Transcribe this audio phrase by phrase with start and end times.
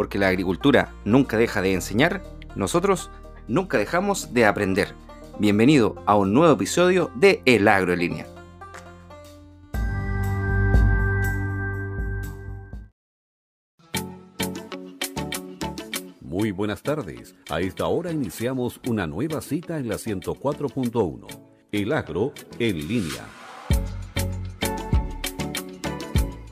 [0.00, 2.22] porque la agricultura nunca deja de enseñar,
[2.56, 3.10] nosotros
[3.48, 4.94] nunca dejamos de aprender.
[5.38, 8.26] Bienvenido a un nuevo episodio de El Agro en Línea.
[16.22, 17.34] Muy buenas tardes.
[17.50, 21.26] A esta hora iniciamos una nueva cita en la 104.1.
[21.72, 23.39] El Agro en Línea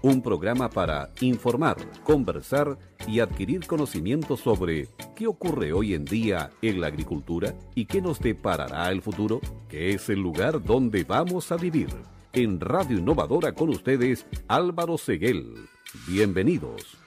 [0.02, 6.80] un programa para informar, conversar y adquirir conocimientos sobre qué ocurre hoy en día en
[6.80, 11.56] la agricultura y qué nos deparará el futuro, que es el lugar donde vamos a
[11.56, 11.88] vivir.
[12.32, 15.54] En Radio Innovadora con ustedes, Álvaro Seguel.
[16.06, 16.97] Bienvenidos.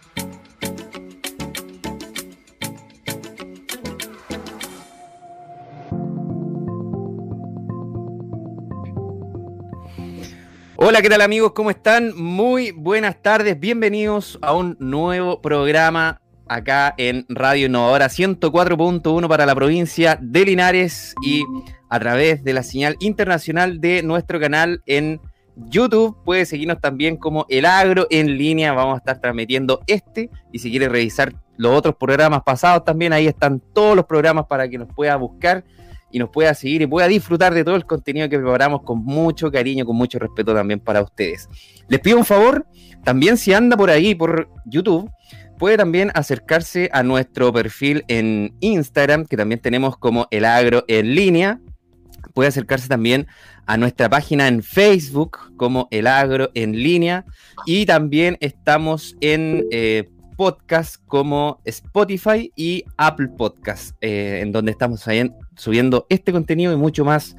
[10.83, 11.51] Hola, ¿qué tal amigos?
[11.51, 12.11] ¿Cómo están?
[12.19, 19.53] Muy buenas tardes, bienvenidos a un nuevo programa acá en Radio Innovadora 104.1 para la
[19.53, 21.43] provincia de Linares y
[21.87, 25.21] a través de la señal internacional de nuestro canal en
[25.55, 26.17] YouTube.
[26.25, 28.73] Puede seguirnos también como El Agro en línea.
[28.73, 33.27] Vamos a estar transmitiendo este y si quiere revisar los otros programas pasados también, ahí
[33.27, 35.63] están todos los programas para que nos pueda buscar
[36.11, 39.51] y nos pueda seguir y pueda disfrutar de todo el contenido que preparamos con mucho
[39.51, 41.47] cariño, con mucho respeto también para ustedes.
[41.87, 42.65] Les pido un favor,
[43.03, 45.09] también si anda por ahí, por YouTube,
[45.57, 51.13] puede también acercarse a nuestro perfil en Instagram, que también tenemos como El Agro en
[51.13, 51.59] línea.
[52.33, 53.27] Puede acercarse también
[53.67, 57.25] a nuestra página en Facebook como El Agro en línea.
[57.65, 65.07] Y también estamos en eh, podcast como Spotify y Apple Podcast, eh, en donde estamos
[65.61, 67.35] subiendo este contenido y mucho más.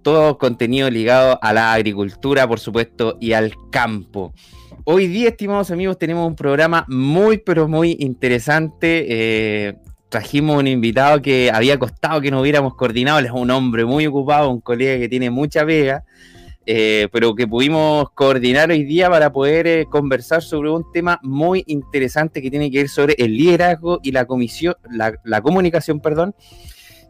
[0.00, 4.32] Todo contenido ligado a la agricultura, por supuesto, y al campo.
[4.84, 9.04] Hoy día, estimados amigos, tenemos un programa muy, pero muy interesante.
[9.08, 9.74] Eh,
[10.08, 13.18] trajimos un invitado que había costado que nos hubiéramos coordinado.
[13.18, 16.04] Él es un hombre muy ocupado, un colega que tiene mucha pega.
[16.68, 21.62] Eh, pero que pudimos coordinar hoy día para poder eh, conversar sobre un tema muy
[21.68, 26.34] interesante que tiene que ver sobre el liderazgo y la comisión, la, comunicación, perdón,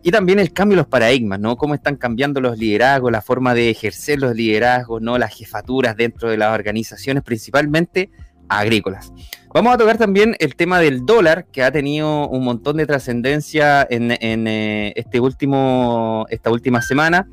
[0.02, 1.56] y también el cambio de los paradigmas, ¿no?
[1.56, 5.18] Cómo están cambiando los liderazgos, la forma de ejercer los liderazgos, ¿no?
[5.18, 8.10] Las jefaturas dentro de las organizaciones, principalmente
[8.48, 9.12] agrícolas.
[9.52, 13.86] Vamos a tocar también el tema del dólar, que ha tenido un montón de trascendencia
[13.88, 17.26] en, en eh, este último, esta última semana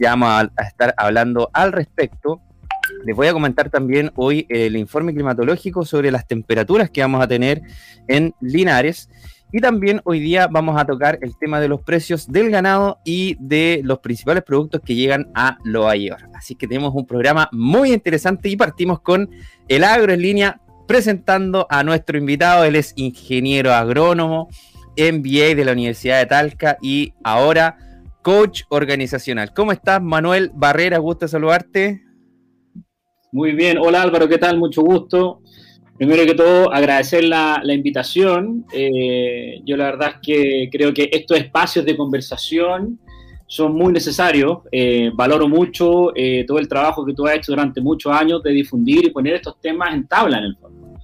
[0.00, 2.40] ya vamos a, estar hablando al respecto.
[3.04, 7.28] Les voy a comentar también hoy el informe climatológico sobre las temperaturas que vamos a
[7.28, 7.60] tener
[8.08, 9.10] en Linares.
[9.52, 13.36] Y también hoy día vamos a tocar el tema de los precios del ganado y
[13.40, 16.28] de los principales productos que llegan a Loa York.
[16.34, 19.28] Así que tenemos un programa muy interesante y partimos con
[19.66, 22.64] el agro en línea presentando a nuestro invitado.
[22.64, 24.48] Él es ingeniero agrónomo,
[24.96, 27.76] MBA de la Universidad de Talca y ahora
[28.22, 29.52] coach organizacional.
[29.52, 30.98] ¿Cómo estás, Manuel Barrera?
[30.98, 32.04] Gusto saludarte.
[33.32, 34.58] Muy bien, hola Álvaro, ¿qué tal?
[34.58, 35.42] Mucho gusto.
[36.00, 38.64] Primero que todo, agradecer la, invitación.
[38.72, 42.98] Eh, yo la verdad es que creo que estos espacios de conversación
[43.46, 44.60] son muy necesarios.
[44.72, 48.50] Eh, valoro mucho eh, todo el trabajo que tú has hecho durante muchos años de
[48.50, 50.94] difundir y poner estos temas en tabla en el fondo.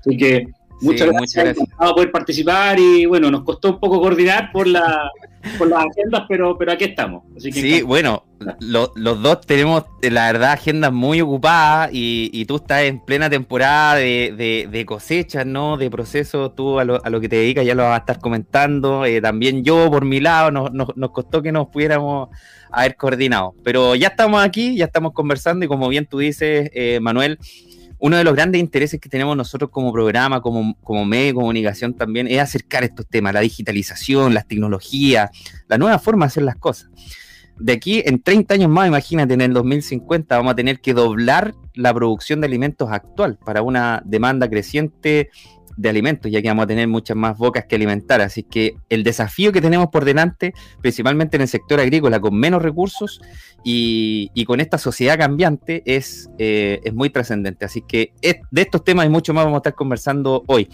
[0.00, 0.46] Así que
[0.80, 5.10] muchas gracias, por poder participar y bueno, nos costó un poco coordinar por la,
[5.56, 7.22] por las agendas, pero, pero aquí estamos.
[7.38, 8.24] sí, bueno,
[8.60, 13.96] los dos tenemos, eh, la verdad, agendas muy ocupadas y, tú estás en plena temporada
[13.96, 15.76] de, de, cosechas, ¿no?
[15.76, 18.20] De proceso, tú a lo, a lo, que te dedicas ya lo vas a estar
[18.20, 19.04] comentando.
[19.04, 22.28] Eh, también yo, por mi lado, nos, nos, costó que nos pudiéramos
[22.70, 23.54] haber coordinado.
[23.64, 27.38] Pero ya estamos aquí, ya estamos conversando y como bien tú dices, eh, Manuel,
[27.98, 31.94] uno de los grandes intereses que tenemos nosotros como programa, como, como medio de comunicación
[31.94, 35.30] también, es acercar estos temas, la digitalización, las tecnologías,
[35.68, 36.90] la nueva forma de hacer las cosas.
[37.58, 41.54] De aquí en 30 años más, imagínate, en el 2050 vamos a tener que doblar
[41.74, 45.30] la producción de alimentos actual para una demanda creciente
[45.78, 48.20] de alimentos, ya que vamos a tener muchas más bocas que alimentar.
[48.20, 50.52] Así que el desafío que tenemos por delante,
[50.82, 53.20] principalmente en el sector agrícola, con menos recursos
[53.62, 57.64] y, con esta sociedad cambiante, es, eh, es muy trascendente.
[57.64, 60.68] Así que de estos temas y mucho más vamos a estar conversando hoy.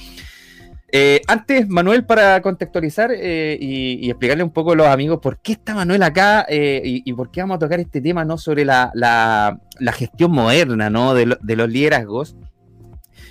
[0.91, 5.53] Eh, antes, Manuel, para contextualizar eh, y, explicarle un poco a los amigos por qué
[5.53, 8.39] está Manuel acá y, por qué vamos a tocar este tema ¿no?
[8.39, 11.13] sobre la, la, gestión moderna ¿no?
[11.13, 12.37] de, de los liderazgos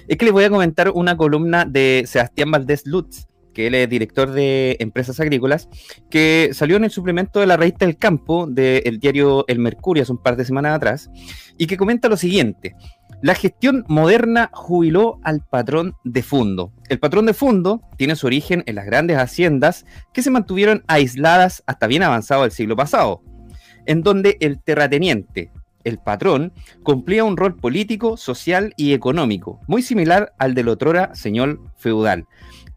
[0.07, 3.89] es que les voy a comentar una columna de Sebastián Valdés Lutz, que él es
[3.89, 5.69] director de empresas agrícolas,
[6.09, 10.11] que salió en el suplemento de la revista El Campo del diario El Mercurio hace
[10.11, 11.09] un par de semanas atrás,
[11.57, 12.75] y que comenta lo siguiente.
[13.21, 16.73] La gestión moderna jubiló al patrón de fondo.
[16.89, 21.63] El patrón de fondo tiene su origen en las grandes haciendas que se mantuvieron aisladas
[21.65, 23.21] hasta bien avanzado el siglo pasado,
[23.85, 25.51] en donde el terrateniente,
[25.83, 26.53] el patrón,
[26.83, 32.25] cumplía un rol político, social y económico, muy similar al del otrora señor feudal.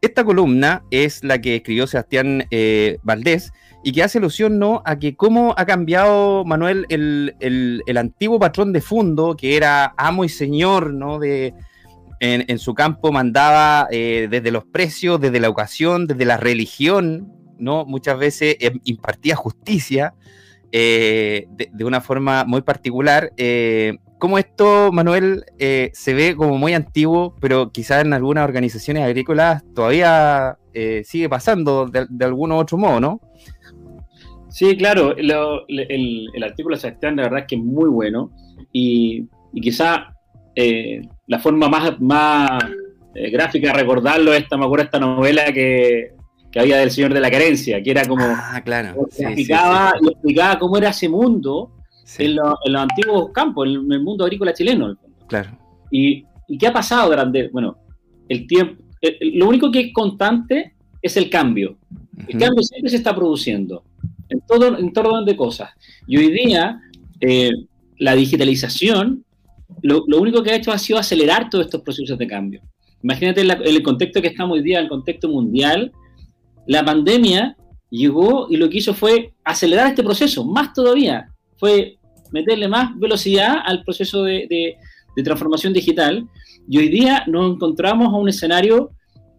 [0.01, 4.83] Esta columna es la que escribió Sebastián eh, Valdés y que hace alusión ¿no?
[4.85, 10.29] a que cómo ha cambiado Manuel el, antiguo patrón de fondo, que era amo y
[10.29, 11.19] señor, ¿no?
[11.19, 11.55] De,
[12.21, 17.85] en, su campo mandaba eh, desde los precios, desde la educación, desde la religión, ¿no?
[17.85, 20.15] Muchas veces eh, impartía justicia
[20.79, 23.33] eh, de, una forma muy particular.
[24.19, 25.45] ¿Cómo esto, Manuel,
[25.93, 30.59] se ve como muy antiguo, pero quizás en algunas organizaciones agrícolas todavía
[31.05, 33.21] sigue pasando de, de algún otro modo, ¿no?
[34.57, 38.31] Sí, claro, el, artículo de Sebastián de verdad es que es muy bueno
[38.73, 39.29] y,
[40.55, 42.65] eh, la forma más, más
[43.15, 46.13] eh, gráfica de recordarlo es me acuerdo esta novela que,
[46.61, 48.25] había del Señor de la Carencia, que era como...
[48.25, 49.07] Ah, claro.
[49.19, 51.71] explicaba, explicaba cómo era ese mundo
[52.19, 54.97] en, los antiguos campos, en, el mundo agrícola chileno.
[55.27, 55.59] Claro.
[55.91, 56.25] Y,
[56.59, 57.77] qué ha pasado durante, bueno,
[58.29, 58.83] el tiempo,
[59.21, 61.77] lo único que es constante es el cambio.
[62.29, 63.85] El cambio siempre se está produciendo
[64.29, 65.71] en todo, en orden de cosas.
[66.07, 66.81] Y hoy día,
[67.21, 67.51] eh,
[67.99, 69.25] la digitalización,
[69.83, 72.63] lo, único que ha hecho ha sido acelerar todos estos procesos de cambio.
[73.03, 75.93] Imagínate en, el contexto que estamos hoy día, en el contexto mundial,
[76.67, 77.57] la pandemia
[77.91, 81.99] llegó y lo que hizo fue acelerar este proceso, más todavía, fue
[82.33, 84.77] meterle más velocidad al proceso de,
[85.17, 86.29] de transformación digital.
[86.69, 88.91] Y hoy día nos encontramos a un escenario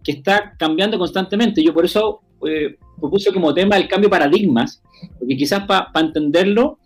[0.03, 1.63] que está cambiando constantemente.
[1.63, 4.81] Yo por eso eh, propuse como tema el cambio de paradigmas,
[5.19, 6.79] porque quizás para entenderlo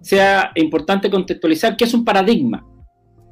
[0.00, 2.64] sea importante contextualizar qué es un paradigma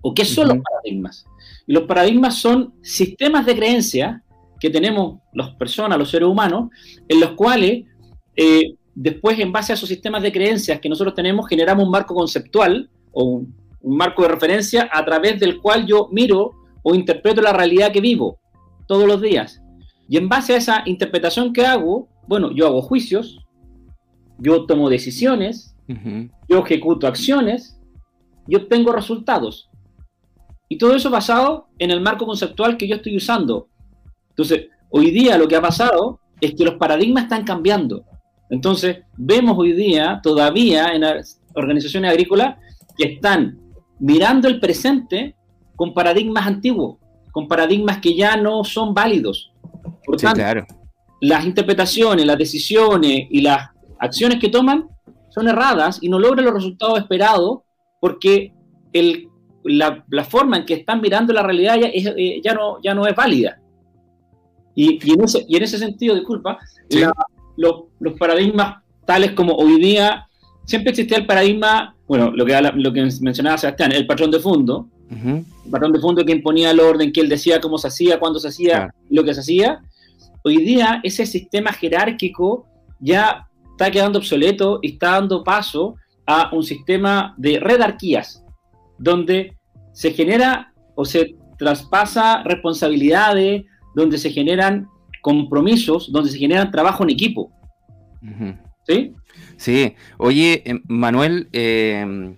[0.02, 1.24] o qué son los paradigmas.
[1.66, 4.22] Y los paradigmas son sistemas de creencias
[4.66, 6.70] que tenemos las personas, los seres humanos,
[7.08, 7.84] en los cuales
[8.34, 12.14] eh, después en base a esos sistemas de creencias que nosotros tenemos generamos un marco
[12.14, 16.50] conceptual o un, un marco de referencia a través del cual yo miro
[16.82, 18.40] o interpreto la realidad que vivo
[18.88, 19.62] todos los días.
[20.08, 23.38] Y en base a esa interpretación que hago, bueno, yo hago juicios,
[24.38, 25.76] yo tomo decisiones,
[26.48, 27.80] yo ejecuto acciones
[28.48, 29.70] y obtengo resultados.
[30.68, 33.68] Y todo eso basado en el marco conceptual que yo estoy usando.
[34.36, 38.04] Entonces, hoy día lo que ha pasado es que los paradigmas están cambiando.
[38.50, 42.58] Entonces, vemos hoy día todavía en las organizaciones agrícolas
[42.96, 43.58] que están
[43.98, 45.34] mirando el presente
[45.74, 46.98] con paradigmas antiguos,
[47.32, 49.52] con paradigmas que ya no son válidos.
[50.04, 50.42] Por tanto,
[51.22, 54.86] las interpretaciones, las decisiones y las acciones que toman
[55.30, 57.60] son erradas y no logran los resultados esperados
[58.00, 58.52] porque
[58.92, 59.28] el,
[59.64, 63.60] la, forma en que están mirando la realidad ya, eh, no, ya no es válida.
[64.76, 66.58] Y, y, en, ese, y en ese sentido, disculpa,
[67.56, 67.84] los,
[68.18, 70.28] paradigmas tales como hoy día,
[70.64, 74.86] siempre existía el paradigma, bueno, lo que, lo que mencionaba Sebastián, el patrón de fondo,
[75.10, 78.38] el patrón de fondo que imponía el orden, que él decía cómo se hacía, cuándo
[78.38, 79.80] se hacía, lo que se hacía,
[80.48, 82.68] Hoy día ese sistema jerárquico
[83.00, 88.44] ya está quedando obsoleto y está dando paso a un sistema de redarquías,
[88.96, 89.56] donde
[89.92, 93.64] se genera o se traspasa responsabilidades,
[93.96, 94.88] donde se generan
[95.22, 97.50] compromisos, donde se generan trabajo en equipo.
[98.86, 99.14] ¿Sí?
[99.56, 99.94] Sí.
[100.18, 102.36] Oye, eh, Manuel, eh,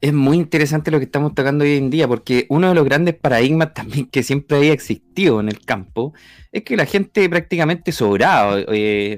[0.00, 3.14] es muy interesante lo que estamos tocando hoy en día, porque uno de los grandes
[3.16, 6.14] paradigmas también que siempre había existido en el campo
[6.52, 8.56] es que la gente prácticamente sobraba.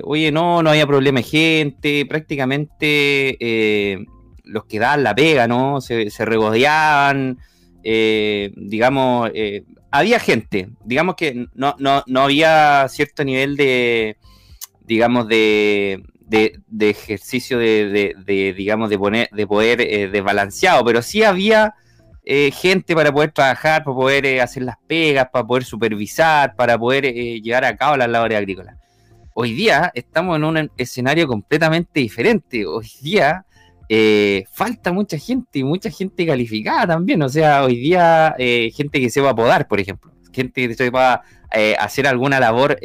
[0.05, 4.05] oye, no, no había problema de gente, prácticamente eh,
[4.45, 5.81] los que daban la pega, ¿no?
[5.81, 7.39] Se, regodeaban,
[7.83, 9.65] eh, digamos, eh,
[9.95, 14.17] había gente, digamos que no, no, no había cierto nivel de,
[14.81, 21.75] digamos, de, de, ejercicio de, digamos, de, poner, de poder eh, desbalanceado, pero sí había
[22.25, 26.77] eh, gente para poder trabajar, para poder eh, hacer las pegas, para poder supervisar, para
[26.77, 28.77] poder llevar a cabo las labores agrícolas.
[29.33, 32.67] Hoy día estamos en un escenario completamente diferente.
[32.67, 33.47] Hoy día
[34.53, 37.23] falta mucha gente y mucha gente calificada también.
[37.23, 38.35] O sea, hoy día
[38.73, 41.23] gente que sepa podar, por ejemplo, gente que sepa
[41.79, 42.79] hacer alguna labor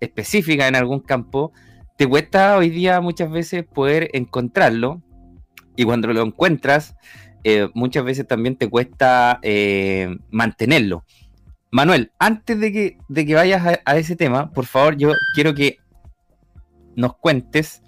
[0.00, 1.52] específica en algún campo
[1.96, 5.00] te cuesta hoy día muchas veces poder encontrarlo
[5.76, 6.96] y cuando lo encuentras,
[7.44, 11.04] eh, muchas veces también te cuesta eh, mantenerlo.
[11.70, 15.78] Manuel, antes de que, de que vayas a, ese tema, por favor, yo quiero que
[16.96, 17.82] nos cuentes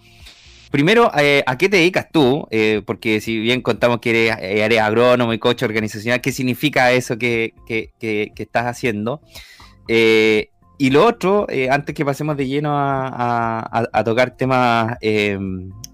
[0.70, 2.46] primero, eh, ¿a qué te dedicas tú?
[2.50, 7.54] Eh, porque si bien contamos que eres, agrónomo y coach organizacional, ¿qué significa eso que,
[8.36, 9.20] estás haciendo?
[10.78, 14.98] y lo otro, antes que pasemos de lleno a, tocar temas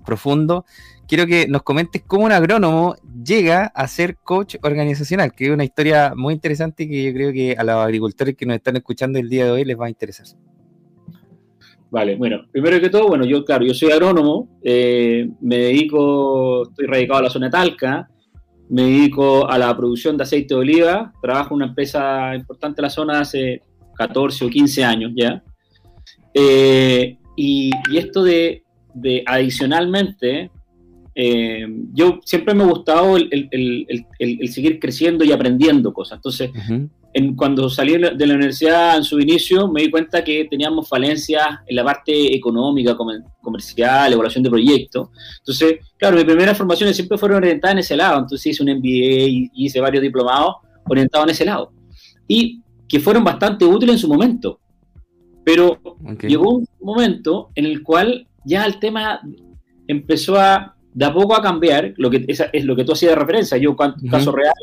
[0.05, 0.65] profundos,
[1.07, 5.65] quiero que nos comentes cómo un agrónomo llega a ser coach organizacional, que es una
[5.65, 9.29] historia muy interesante que yo creo que a los agricultores que nos están escuchando el
[9.29, 10.27] día de hoy les va a interesar.
[11.93, 16.87] Vale, bueno, primero que todo, bueno, yo, claro, yo soy agrónomo, eh, me dedico, estoy
[16.87, 18.09] radicado a la zona de Talca,
[18.71, 22.85] me dedico a la producción de aceite de oliva, trabajo en una empresa importante en
[22.85, 23.61] la zona hace
[23.95, 25.43] 14 o 15 años ya.
[26.33, 28.63] Eh, y, esto de,
[29.27, 30.51] adicionalmente,
[31.15, 36.17] eh, yo siempre me ha gustado el, seguir creciendo y aprendiendo cosas.
[36.17, 36.51] Entonces,
[37.37, 41.77] cuando salí de la universidad en su inicio, me di cuenta que teníamos falencias en
[41.77, 42.97] la parte económica,
[43.41, 45.11] comercial, evaluación de proyectos.
[45.39, 48.21] Entonces, claro, mis primeras formaciones siempre fueron orientadas en ese lado.
[48.21, 50.57] Entonces hice un MBA y hice varios diplomados
[50.89, 51.73] orientados en ese lado.
[52.27, 54.59] Y que fueron bastante útiles en su momento.
[55.45, 55.79] Pero
[56.27, 59.21] llegó un momento en el cual ya el tema
[59.87, 63.17] empezó a, de a poco a cambiar, lo que es, lo que tú hacías de
[63.17, 63.59] referencia.
[63.59, 64.55] Yo, caso real,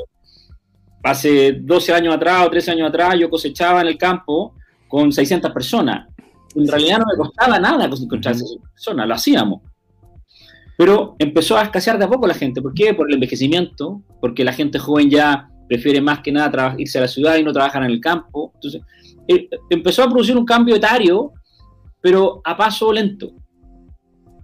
[1.03, 4.53] hace 12 años atrás o 13 años atrás yo cosechaba en el campo
[4.87, 6.07] con 600 personas.
[6.55, 9.61] En realidad no me costaba nada cosechar 600 personas, lo hacíamos.
[10.77, 12.61] Pero empezó a escasear de a poco la gente.
[12.61, 12.93] ¿Por qué?
[12.93, 17.07] Por el envejecimiento, porque la gente joven ya prefiere más que nada irse a la
[17.07, 18.51] ciudad y no trabajar en el campo.
[18.55, 18.81] Entonces,
[19.27, 21.33] eh, empezó a producir un cambio etario,
[22.01, 23.31] pero a paso lento.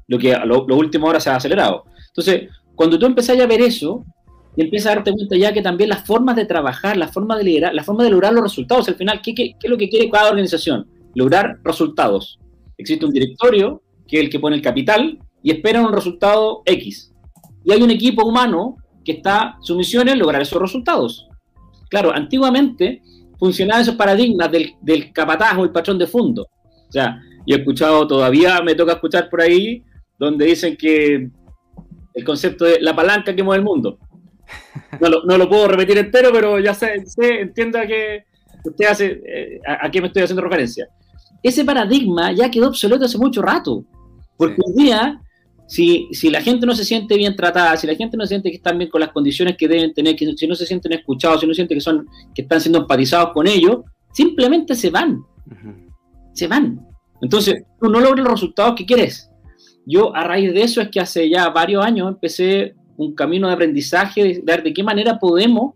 [0.07, 1.85] Lo que a lo, último ahora se ha acelerado.
[2.09, 4.05] Entonces, cuando tú empezás a ver eso,
[4.55, 7.43] y empieza a darte cuenta ya que también las formas de trabajar, las formas de
[7.43, 10.29] liderar, la forma de lograr los resultados, al final, ¿qué, es lo que quiere cada
[10.29, 10.87] organización?
[11.13, 12.39] Lograr resultados.
[12.77, 17.13] Existe un directorio, que es el que pone el capital, y esperan un resultado X.
[17.63, 21.27] Y hay un equipo humano que está, su misión es lograr esos resultados.
[21.89, 23.01] Claro, antiguamente
[23.37, 26.47] funcionaban esos paradigmas del, del capataz o el patrón de fondo.
[26.87, 29.83] O sea, yo he escuchado, todavía me toca escuchar por ahí,
[30.17, 31.29] donde dicen que
[32.13, 33.99] el concepto de la palanca que mueve el mundo.
[34.99, 38.23] No lo, puedo repetir entero, pero ya sé, entienda que
[38.63, 40.87] usted hace, eh, a, qué me estoy haciendo referencia.
[41.43, 43.85] Ese paradigma ya quedó obsoleto hace mucho rato,
[44.37, 45.21] porque hoy día,
[45.67, 48.49] si, si la gente no se siente bien tratada, si la gente no se siente
[48.49, 51.41] que están bien con las condiciones que deben tener, que si no se sienten escuchados,
[51.41, 55.23] si no sienten que, son, que están siendo empatizados con ellos, simplemente se van.
[56.33, 56.79] Se van.
[57.21, 59.29] Entonces, tú no logras los resultados que quieres.
[59.85, 63.53] Yo a raíz de eso es que hace ya varios años empecé un camino de
[63.53, 65.73] aprendizaje, de, ver de qué manera podemos,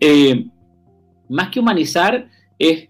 [0.00, 0.46] eh,
[1.28, 2.88] más que humanizar, es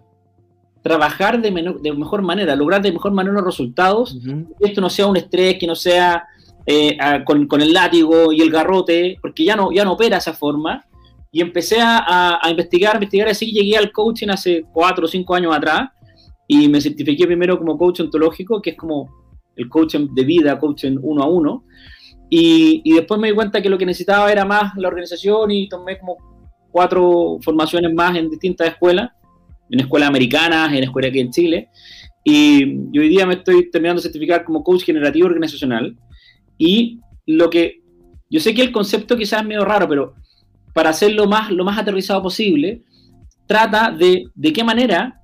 [0.82, 5.06] trabajar de, de, mejor manera, lograr de mejor manera los resultados, que esto no sea
[5.06, 6.24] un estrés, que no sea
[6.66, 10.84] eh, con, el látigo y el garrote, porque ya no, ya no opera esa forma.
[11.30, 15.34] Y empecé a, a, investigar, a investigar, así llegué al coaching hace cuatro o cinco
[15.34, 15.88] años atrás
[16.46, 19.08] y me certifiqué primero como coach ontológico, que es como
[19.56, 21.64] el coaching de vida, coaching uno a uno.
[22.34, 25.98] Y, después me di cuenta que lo que necesitaba era más la organización y tomé
[25.98, 26.16] como
[26.70, 29.10] cuatro formaciones más en distintas escuelas,
[29.68, 31.68] en escuelas americanas, en escuelas aquí en Chile.
[32.24, 32.64] Y,
[32.98, 35.94] hoy día me estoy terminando de certificar como coach generativo organizacional.
[36.56, 37.82] Y lo que,
[38.30, 40.14] yo sé que el concepto quizás es medio raro, pero
[40.72, 42.82] para hacerlo más, lo más aterrizado posible,
[43.46, 45.20] trata de de qué manera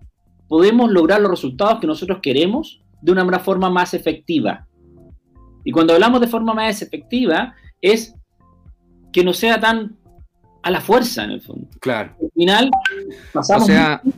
[0.47, 4.68] podemos lograr los resultados que nosotros queremos de una forma más efectiva.
[5.65, 8.15] Y cuando hablamos de forma más efectiva, es
[9.13, 9.97] que no sea tan
[10.63, 11.69] a la fuerza, en el fondo.
[11.81, 12.15] Claro.
[12.21, 12.71] Al final,
[13.33, 13.71] pasamos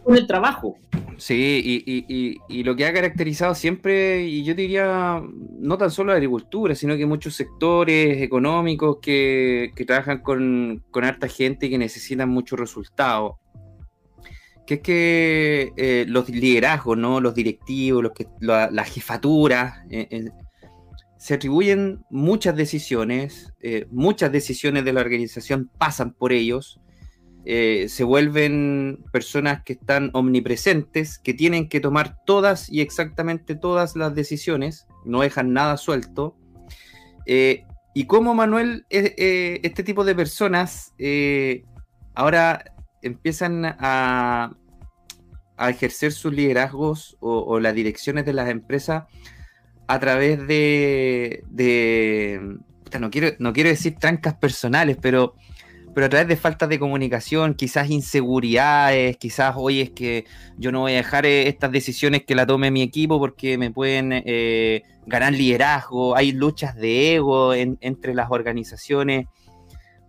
[0.02, 0.76] con el trabajo.
[1.16, 5.22] Sí, y, lo que ha caracterizado siempre, y yo diría,
[5.58, 11.66] no tan solo la agricultura, sino que muchos sectores económicos que, trabajan con, harta gente
[11.66, 13.34] y que necesitan muchos resultados,
[14.66, 17.20] que es que eh, los liderazgos, ¿no?
[17.20, 20.30] los directivos, los que, la, jefatura, eh,
[21.20, 26.80] se atribuyen muchas decisiones, eh, muchas decisiones de la organización pasan por ellos,
[27.44, 33.96] eh, se vuelven personas que están omnipresentes, que tienen que tomar todas y exactamente todas
[33.96, 36.38] las decisiones, no dejan nada suelto.
[37.26, 40.94] Eh, y como Manuel, este tipo de personas
[42.14, 42.64] ahora
[43.02, 44.56] empiezan a,
[45.58, 49.04] a, ejercer sus liderazgos o las direcciones de las empresas
[49.90, 51.42] a través de,
[53.00, 55.34] no, quiero, no quiero decir trancas personales, pero
[55.92, 60.24] pero a través de faltas de comunicación, quizás inseguridades, quizás hoy es que
[60.56, 63.72] yo no voy a dejar eh, estas decisiones que la tome mi equipo porque me
[63.72, 69.26] pueden eh, ganar liderazgo, hay luchas de ego entre las organizaciones.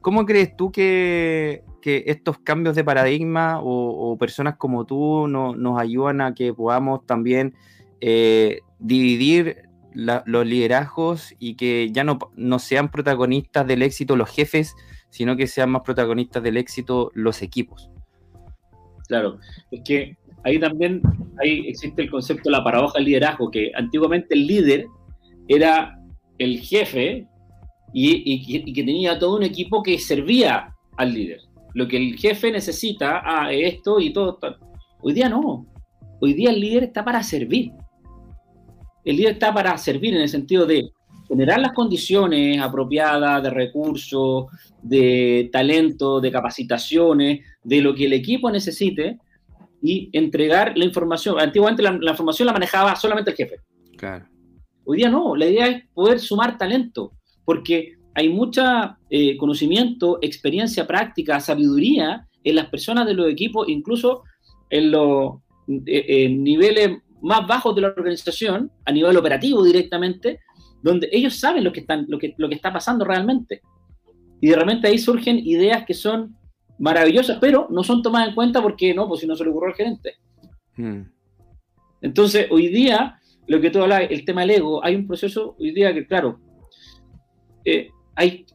[0.01, 6.35] ¿Cómo crees tú que, estos cambios de paradigma o, personas como tú nos ayudan a
[6.35, 7.55] que podamos también
[8.01, 14.75] eh, dividir los liderazgos y que ya no, no sean protagonistas del éxito los jefes,
[15.09, 17.89] sino que sean más protagonistas del éxito los equipos.
[19.07, 19.39] Claro,
[19.71, 21.01] es que ahí también
[21.41, 24.87] ahí existe el concepto de la paradoja del liderazgo, que antiguamente el líder
[25.47, 25.99] era
[26.37, 27.27] el jefe
[27.93, 31.41] y, que tenía todo un equipo que servía al líder.
[31.73, 34.39] Lo que el jefe necesita, ah, esto y todo.
[35.01, 35.65] Hoy día no.
[36.19, 37.71] Hoy día el líder está para servir.
[39.03, 40.91] El líder está para servir en el sentido de
[41.27, 44.47] generar las condiciones apropiadas de recursos,
[44.81, 49.17] de talento, de capacitaciones, de lo que el equipo necesite
[49.81, 51.39] y entregar la información.
[51.39, 53.55] Antiguamente la, información la manejaba solamente el jefe.
[53.97, 54.25] Claro.
[54.83, 57.13] Hoy día no, la idea es poder sumar talento,
[57.45, 58.63] porque hay mucho
[59.09, 64.23] eh, conocimiento, experiencia práctica, sabiduría en las personas de los equipos, incluso
[64.69, 65.35] en los
[65.85, 70.39] eh, niveles más bajos de la organización, a nivel operativo directamente,
[70.81, 73.61] donde ellos saben lo que, están, lo que, lo que está pasando realmente.
[74.39, 76.35] Y de repente ahí surgen ideas que son
[76.79, 79.69] maravillosas, pero no son tomadas en cuenta porque no, pues si no se le ocurrió
[79.69, 80.15] al gerente.
[80.75, 81.03] Hmm.
[82.01, 85.71] Entonces, hoy día, lo que tú hablas, el tema del ego, hay un proceso hoy
[85.71, 86.39] día que, claro,
[87.63, 88.45] eh, hay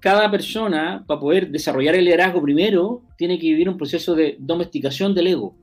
[0.00, 5.14] cada persona, para poder desarrollar el liderazgo primero, tiene que vivir un proceso de domesticación
[5.14, 5.56] del ego.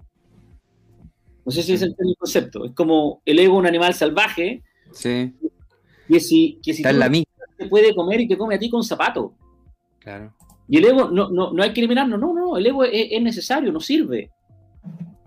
[1.47, 2.65] No sé si es el concepto.
[2.65, 4.61] Es como el ego, un animal salvaje,
[4.91, 5.33] sí
[6.07, 7.09] que si, que si Está en la
[7.57, 9.33] te puede comer y te come a ti con zapato.
[9.99, 10.33] Claro.
[10.67, 13.71] Y el ego, no, no, no hay que eliminarlo, no, no, el ego es, necesario,
[13.71, 14.29] no sirve.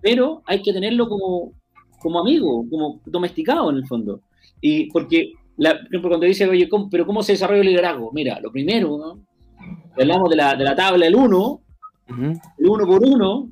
[0.01, 1.53] Pero hay que tenerlo como,
[1.99, 4.21] como amigo, como domesticado en el fondo.
[4.61, 8.11] Y porque, la, por ejemplo, cuando dice, oye, pero ¿cómo se desarrolla el liderazgo?
[8.13, 9.25] Mira, lo primero, ¿no?
[9.97, 11.61] hablamos de la, de la tabla del uno,
[12.07, 13.51] el uno por uno,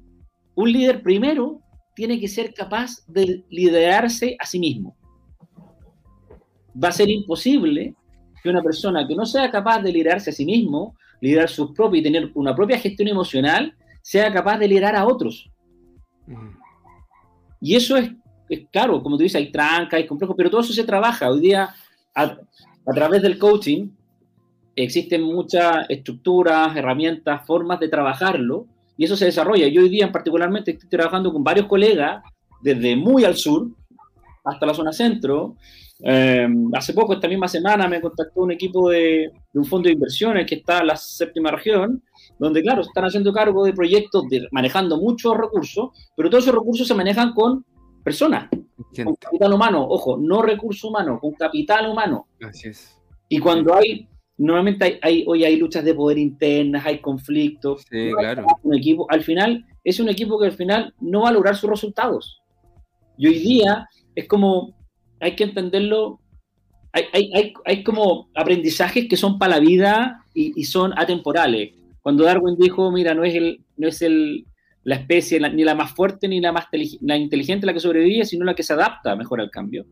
[0.55, 1.59] un líder primero
[1.99, 4.95] tiene que ser capaz de liderarse a sí mismo
[6.81, 7.93] va a ser imposible
[8.41, 12.01] que una persona que no sea capaz de liderarse a sí mismo, liderar sus propios
[12.01, 15.49] y tener una propia gestión emocional, sea capaz de liderar a otros.
[16.25, 16.57] Mm.
[17.61, 18.11] Y eso es,
[18.71, 21.29] claro, como tú dices, hay tranca, hay complejo, pero todo eso se trabaja.
[21.29, 21.69] Hoy día,
[22.15, 22.37] a,
[22.95, 23.89] través del coaching,
[24.75, 28.67] existen muchas estructuras, herramientas, formas de trabajarlo,
[28.99, 29.67] y eso se desarrolla.
[29.67, 32.21] Yo hoy día, particularmente, estoy trabajando con varios colegas,
[32.61, 33.69] desde muy al sur
[34.43, 35.55] hasta la zona centro,
[36.01, 40.47] Em, hace poco, esta misma semana, me contactó un equipo de, un fondo de inversiones
[40.47, 42.01] que está en la séptima región,
[42.37, 46.87] donde, claro, están haciendo cargo de proyectos, de, manejando muchos recursos, pero todos esos recursos
[46.87, 47.65] se manejan con
[48.01, 48.49] personas,
[49.03, 52.27] con capital humano, ojo, no recurso humano, con capital humano.
[52.41, 52.97] Así es.
[53.27, 54.07] Y cuando hay,
[54.39, 57.83] normalmente hay, hoy hay luchas de poder internas, hay conflictos.
[57.89, 58.45] Sí, claro.
[58.63, 61.69] Un equipo, al final, es un equipo que al final no va a lograr sus
[61.69, 62.41] resultados.
[63.17, 64.73] Y hoy día es como
[65.19, 66.21] hay que entenderlo.
[66.91, 71.73] Hay, como aprendizajes que son para la vida y, son atemporales.
[72.01, 74.47] Cuando Darwin dijo, mira, no es, el, no es el,
[74.83, 76.65] la especie ni la más fuerte ni la más
[77.01, 79.85] la inteligente la que sobrevive, sino la que se adapta mejor al cambio.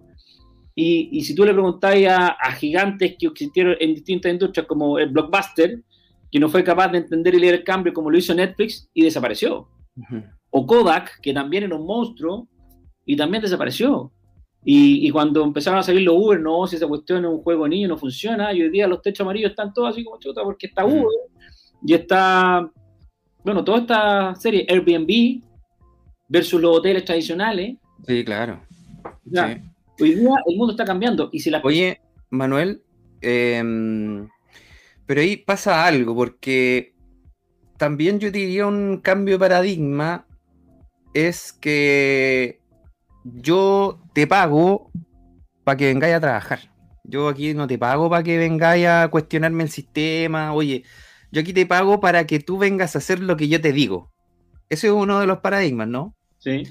[0.79, 5.81] Y, si tú le preguntáis a, gigantes que existieron en distintas industrias como el blockbuster,
[6.31, 9.01] que no fue capaz de entender y leer el cambio como lo hizo Netflix y
[9.01, 9.67] desapareció.
[10.51, 12.47] O Kodak, que también era un monstruo
[13.03, 14.11] y también desapareció.
[14.63, 17.87] Y, cuando empezaron a salir los Uber, no, si esa cuestión es un juego niño,
[17.87, 18.53] no funciona.
[18.53, 21.07] Y hoy día los techos amarillos están todos así como chuta, porque está Uber
[21.83, 22.69] y está,
[23.43, 25.41] bueno, toda esta serie Airbnb
[26.27, 27.77] versus los hoteles tradicionales.
[28.05, 28.61] Sí, claro.
[29.99, 31.29] Hoy día el mundo está cambiando.
[31.31, 31.61] Y si la...
[31.63, 32.83] Oye, Manuel,
[33.21, 34.27] em,
[35.05, 36.93] pero ahí pasa algo, porque
[37.77, 40.27] también yo diría un cambio de paradigma
[41.13, 42.59] es que
[43.23, 44.91] yo te pago
[45.63, 46.59] para que vengáis a trabajar.
[47.03, 50.53] Yo aquí no te pago para que vengáis a cuestionarme el sistema.
[50.53, 50.83] Oye,
[51.31, 54.11] yo aquí te pago para que tú vengas a hacer lo que yo te digo.
[54.69, 56.15] Ese es uno de los paradigmas, ¿no?
[56.39, 56.63] Sí.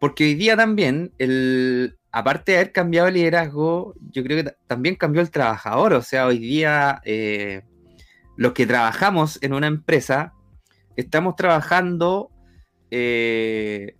[0.00, 4.94] Porque hoy día también, el, aparte de haber cambiado el liderazgo, yo creo que también
[4.94, 5.94] cambió el trabajador.
[5.94, 7.62] O sea, hoy día eh,
[8.36, 10.32] los que trabajamos en una empresa,
[10.94, 12.30] estamos trabajando
[12.92, 13.96] eh,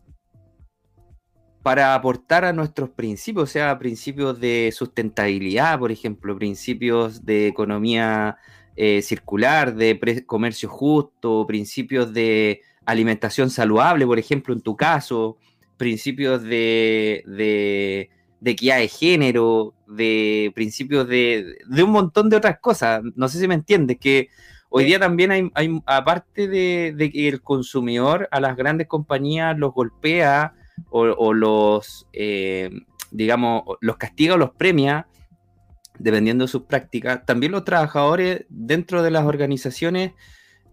[1.65, 8.37] para aportar a nuestros principios, o sea, principios de sustentabilidad, por ejemplo, principios de economía
[8.77, 15.37] eh, circular, de comercio justo, principios de alimentación saludable, por ejemplo, en tu caso,
[15.77, 18.11] principios de, de,
[18.41, 23.03] de equidad de género, de principios de, de, un montón de otras cosas.
[23.17, 24.29] No sé si me entiendes, que
[24.71, 29.73] hoy día también hay, hay aparte de, que el consumidor a las grandes compañías los
[29.73, 30.55] golpea
[30.91, 32.71] o, los, eh,
[33.11, 35.07] digamos, los castiga o los premia,
[35.99, 40.13] dependiendo de sus prácticas, también los trabajadores dentro de las organizaciones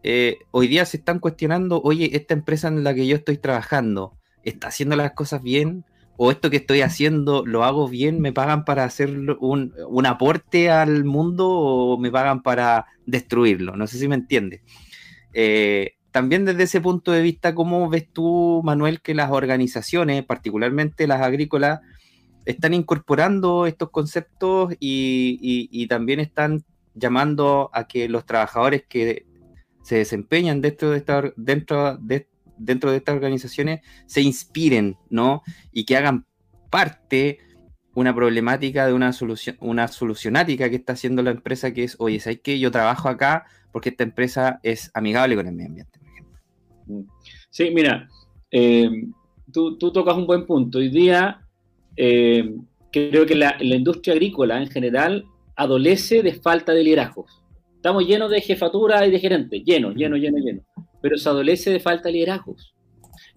[0.04, 4.18] eh, hoy día se están cuestionando, oye, esta empresa en la que yo estoy trabajando,
[4.44, 5.86] ¿está haciendo las cosas bien?
[6.18, 8.22] ¿O esto que estoy haciendo lo hago bien?
[8.22, 13.76] ¿Me pagan para hacer un, un aporte al mundo o me pagan para destruirlo?
[13.76, 14.62] No sé si me entiendes.
[15.34, 21.08] Eh, también desde ese punto de vista, ¿cómo ves tú, Manuel, que las organizaciones, particularmente
[21.08, 21.80] las agrícolas,
[22.46, 29.26] están incorporando estos conceptos y, también están llamando a que los trabajadores que
[29.84, 32.28] se desempeñan dentro de, esta, dentro, de,
[32.64, 35.44] dentro de estas organizaciones se inspiren, ¿no?
[35.72, 36.26] Y que hagan
[36.70, 37.40] parte
[37.94, 42.20] una problemática de una solución, una solucionática que está haciendo la empresa que es, oye,
[42.20, 42.60] ¿sabes qué?
[42.60, 47.14] Yo trabajo acá porque esta empresa es amigable con el medio ambiente, por ejemplo.
[47.50, 48.08] Sí, mira,
[48.50, 48.90] eh,
[49.52, 50.78] tú, tú, tocas un buen punto.
[50.78, 51.42] Hoy día
[51.96, 52.56] eh,
[52.92, 57.44] creo que la, industria agrícola en general adolece de falta de liderazgos.
[57.76, 60.66] Estamos llenos de jefatura y de gerentes, llenos, llenos, llenos, llenos.
[61.02, 62.76] Pero se adolece de falta de liderazgos.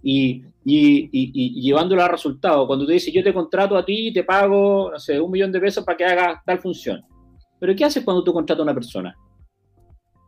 [0.02, 2.66] Y, y, y, llevándolo a resultados.
[2.66, 5.50] Cuando tú dices, yo te contrato a ti y te pago, no sé, un millón
[5.50, 7.02] de pesos para que haga tal función.
[7.58, 9.16] Pero ¿qué haces cuando tú contratas a una persona?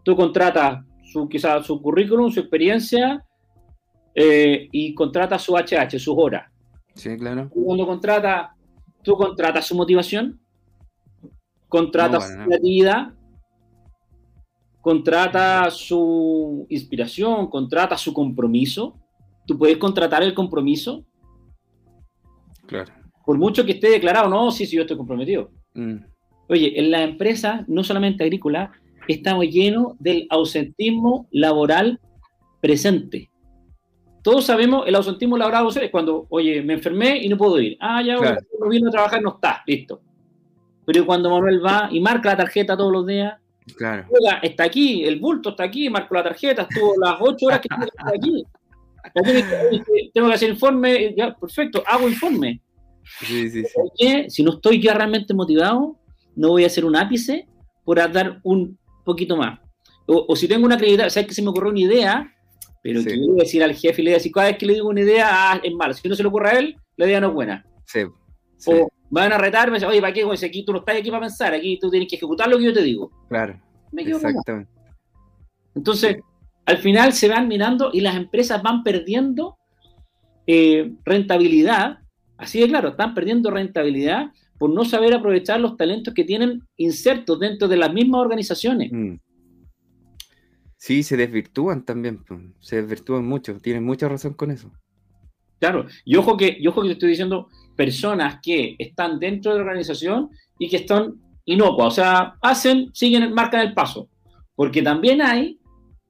[0.02, 3.22] Tú contratas su, quizás su currículum, su experiencia
[4.14, 6.50] eh, y contratas su HH, sus horas.
[6.94, 7.50] Sí, claro.
[7.50, 8.54] Cuando contrata,
[9.02, 10.40] tú contratas su motivación,
[11.68, 13.12] contratas su creatividad,
[14.86, 18.96] contrata su inspiración, contrata su compromiso.
[19.44, 21.04] Tú puedes contratar el compromiso.
[22.66, 22.92] Claro.
[23.24, 25.50] Por mucho que esté declarado, no, sí, sí, yo estoy comprometido.
[25.74, 25.96] Mm.
[26.48, 28.70] Oye, en la empresa, no solamente agrícola,
[29.08, 31.98] estamos llenos del ausentismo laboral
[32.60, 33.28] presente
[34.22, 37.76] todos sabemos el ausentismo laboral es cuando, oye, me enfermé y no puedo ir.
[37.78, 40.00] Ah, ya, no vino a trabajar, no está, listo.
[40.84, 43.34] Pero cuando Manuel va y marca la tarjeta todos los días,
[43.74, 44.06] claro.
[44.42, 47.82] está aquí, el bulto está aquí, marco la tarjeta, estuvo las ocho horas que tengo
[47.86, 48.44] que estar aquí.
[50.12, 52.60] Tengo que hacer informe, ya, perfecto, hago informe.
[53.20, 54.24] Sí, sí, sí.
[54.28, 55.96] Si no estoy ya realmente motivado,
[56.34, 57.46] no voy a hacer un ápice
[57.84, 59.60] por dar un poquito más.
[60.06, 62.32] O, si tengo una acreditada, ¿sabes que se me ocurrió una idea?
[62.82, 65.00] Pero que le decir al jefe y le decir, cada vez que le digo una
[65.00, 65.94] idea, ah, es mala.
[65.94, 67.66] Si no se le ocurre a él, la idea no es buena.
[67.86, 68.00] Sí.
[68.66, 70.24] O van a retarme, me dicen, oye, ¿para qué?
[70.24, 72.64] Pues aquí tú no estás aquí para pensar, aquí tú tienes que ejecutar lo que
[72.64, 73.10] yo te digo.
[73.28, 73.60] Claro.
[73.96, 74.70] Exactamente.
[75.74, 76.16] Entonces,
[76.64, 79.56] al final se van mirando y las empresas van perdiendo
[80.46, 81.98] eh, rentabilidad.
[82.36, 87.38] Así de claro, están perdiendo rentabilidad por no saber aprovechar los talentos que tienen insertos
[87.38, 88.90] dentro de las mismas organizaciones.
[88.92, 89.16] Mm.
[90.76, 92.22] Sí, se desvirtúan también,
[92.60, 94.70] se desvirtúan mucho, tienen mucha razón con eso.
[95.58, 99.58] Claro, y ojo que, y ojo que te estoy diciendo personas que están dentro de
[99.58, 104.08] la organización y que están inocuas, o sea, hacen, siguen, marcan el paso.
[104.54, 105.60] Porque también hay,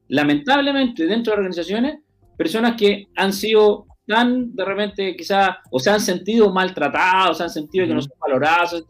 [0.09, 1.99] lamentablemente, dentro de organizaciones,
[2.37, 7.51] personas que han sido tan de repente quizás, o se han sentido maltratados, se han
[7.51, 8.85] sentido que no son valorados,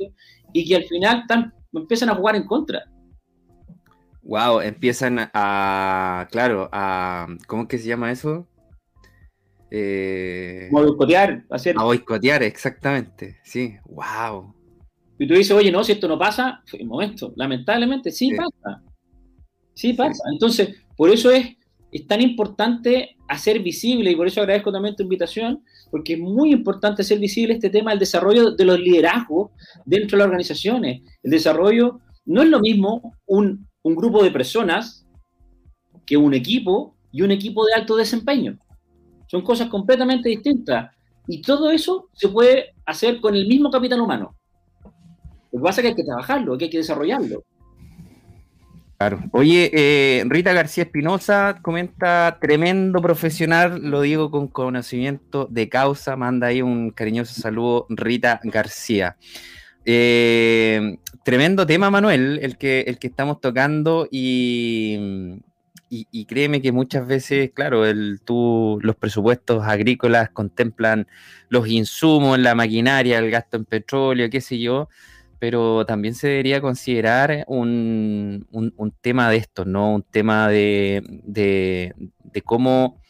[0.53, 2.83] y que al final están, empiezan a jugar en contra.
[4.23, 8.47] Wow, empiezan a, claro, a, ¿cómo es que se llama eso?
[9.71, 14.55] Eh, a boicotear, A boicotear, exactamente, sí, wow.
[15.19, 18.83] Y tú dices, oye, no, si esto no pasa, un momento, lamentablemente sí, pasa.
[19.75, 20.23] Sí pasa.
[20.33, 21.57] Entonces, por eso es,
[21.91, 26.53] es tan importante hacer visible, y por eso agradezco también tu invitación, porque es muy
[26.53, 29.51] importante hacer visible este tema del desarrollo de los liderazgos
[29.85, 31.03] dentro de las organizaciones.
[31.23, 35.07] El desarrollo no es lo mismo un un grupo de personas
[36.05, 38.59] que un equipo y un equipo de alto desempeño.
[39.27, 40.95] Son cosas completamente distintas.
[41.29, 44.37] Y todo eso se puede hacer con el mismo capital humano.
[45.53, 47.45] Lo que pasa es que hay que trabajarlo, que hay que desarrollarlo.
[48.99, 49.21] Claro.
[49.33, 56.47] Oye, eh, Rita García Espinosa comenta, tremendo profesional, lo digo con conocimiento de causa, manda
[56.47, 59.17] ahí un cariñoso saludo, Rita García.
[59.85, 65.39] Eh, tremendo tema, Manuel, el que, el que estamos tocando y,
[65.89, 71.07] y, créeme que muchas veces, claro, el, tú, los presupuestos agrícolas contemplan
[71.49, 74.89] los insumos, la maquinaria, el gasto en petróleo, qué sé yo,
[75.39, 78.47] pero también se debería considerar un,
[79.01, 79.95] tema de esto, ¿no?
[79.95, 81.95] Un tema de, de,
[82.45, 83.01] cómo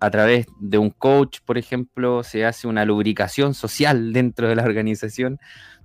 [0.00, 4.64] a través de un coach, por ejemplo, se hace una lubricación social dentro de la
[4.64, 5.38] organización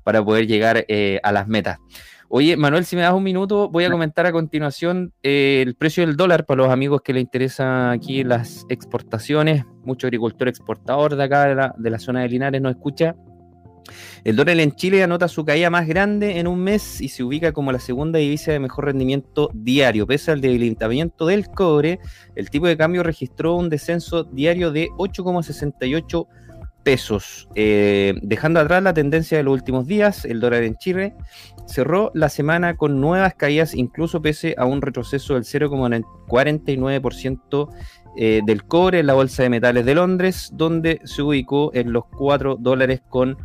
[0.04, 1.80] para poder llegar eh, a las metas.
[2.28, 6.06] Oye, Manuel, si me das un minuto, voy a comentar a continuación eh, el precio
[6.06, 9.64] del dólar para los amigos que les interesan aquí las exportaciones.
[9.84, 13.16] Mucho agricultor exportador de acá, de la, de la zona de Linares, nos escucha.
[14.24, 17.52] El dólar en Chile anota su caída más grande en un mes y se ubica
[17.52, 20.08] como la segunda divisa de mejor rendimiento diario.
[20.08, 22.00] Pese al debilitamiento del cobre,
[22.36, 26.28] el tipo de cambio registró un descenso diario de 8,68
[26.86, 27.50] pesos.
[27.56, 31.16] Eh, dejando atrás la tendencia de los últimos días, el dólar en Chile
[31.68, 37.70] cerró la semana con nuevas caídas, incluso pese a un retroceso del 0,49%
[38.18, 42.06] eh, del cobre en la Bolsa de Metales de Londres, donde se ubicó en los
[42.18, 43.36] 4 dólares con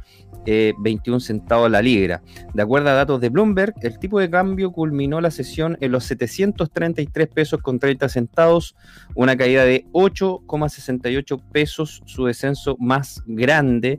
[0.45, 2.23] 21 eh, centavos la libra.
[2.55, 6.05] De acuerdo a datos de Bloomberg, el tipo de cambio culminó la sesión en los
[6.05, 8.77] 733 pesos con 30 centavos,
[9.15, 13.99] una caída de 8,68 pesos, su descenso más grande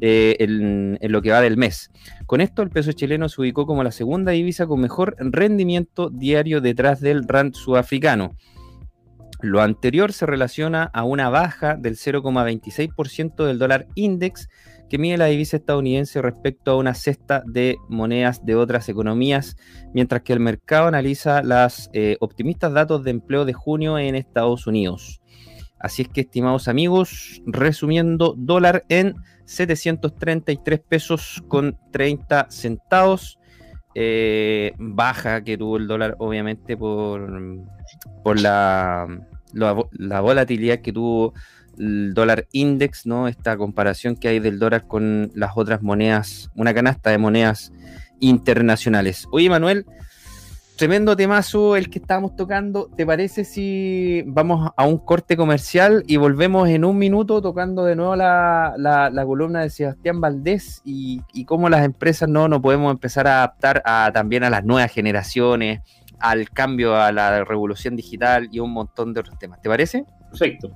[0.00, 1.90] eh, en, lo que va del mes.
[2.26, 6.60] Con esto, el peso chileno se ubicó como la segunda divisa con mejor rendimiento diario
[6.60, 8.36] detrás del rand sudafricano.
[9.40, 14.48] Lo anterior se relaciona a una baja del 0,26% del dólar index
[14.88, 19.56] que mide la divisa estadounidense respecto a una cesta de monedas de otras economías,
[19.92, 24.66] mientras que el mercado analiza los eh, optimistas datos de empleo de junio en Estados
[24.66, 25.20] Unidos.
[25.78, 33.38] Así es que, estimados amigos, resumiendo, dólar en 733 pesos con 30 centavos.
[33.94, 37.30] Eh, baja que tuvo el dólar, obviamente, por,
[38.22, 39.06] por la,
[39.52, 41.32] la volatilidad que tuvo
[41.78, 43.28] el dólar index, ¿no?
[43.28, 47.72] Esta comparación que hay del dólar con las otras monedas, una canasta de monedas
[48.20, 49.26] internacionales.
[49.30, 49.86] Oye, Manuel,
[50.78, 52.88] tremendo temazo el que estábamos tocando.
[52.96, 57.96] ¿Te parece si vamos a un corte comercial y volvemos en un minuto tocando de
[57.96, 62.92] nuevo la, la, columna de Sebastián Valdés y, y, cómo las empresas no, no podemos
[62.92, 65.80] empezar a adaptar a, también a las nuevas generaciones,
[66.20, 69.60] al cambio, a la revolución digital y un montón de otros temas?
[69.60, 70.04] ¿Te parece?
[70.30, 70.70] Perfecto.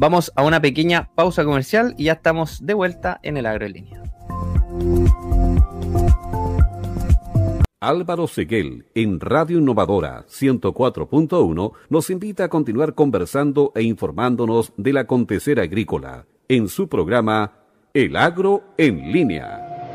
[0.00, 4.02] Vamos a una pequeña pausa comercial y ya estamos de vuelta en el Agroelínea.
[7.80, 15.60] Álvaro Seguel, en Radio Innovadora 104.1, nos invita a continuar conversando e informándonos del acontecer
[15.60, 17.52] agrícola en su programa
[17.92, 19.92] El Agro en Línea.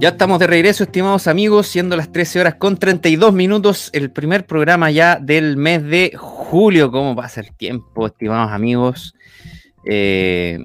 [0.00, 4.44] Ya estamos de regreso, estimados amigos, siendo las 13 horas con 32 minutos, el primer
[4.44, 6.39] programa ya del mes de julio.
[6.50, 9.14] ¿Cómo pasa el tiempo, estimados amigos?
[9.84, 10.58] Eh,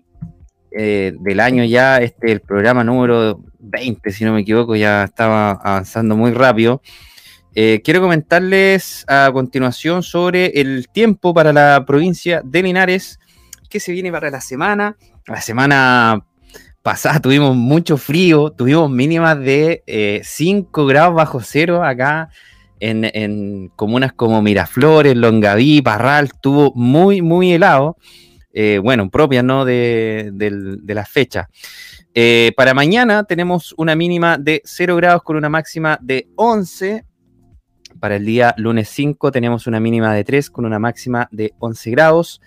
[0.71, 5.51] eh, del año ya, este el programa número 20, si no me equivoco, ya estaba
[5.51, 6.81] avanzando muy rápido.
[7.53, 13.19] Eh, quiero comentarles a continuación sobre el tiempo para la provincia de Linares,
[13.69, 14.97] que se viene para la semana.
[15.27, 16.25] La semana
[16.81, 19.83] pasada tuvimos mucho frío, tuvimos mínimas de
[20.23, 22.29] 5 eh, grados bajo cero acá
[22.79, 27.97] en, comunas como Miraflores, Longaví, Parral, estuvo muy, muy helado.
[28.53, 29.65] Eh, bueno, propia ¿no?
[29.65, 30.31] de,
[30.85, 31.49] la fecha.
[32.13, 37.03] Eh, para mañana tenemos una mínima de 0 grados con una máxima de 11.
[37.99, 41.91] Para el día lunes 5 tenemos una mínima de 3 con una máxima de 11
[41.91, 42.41] grados.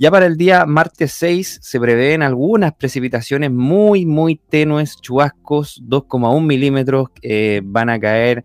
[0.00, 6.40] Ya para el día martes 6 se prevén algunas precipitaciones muy, muy tenues, chubascos, 2,1
[6.40, 8.44] milímetros eh, van a caer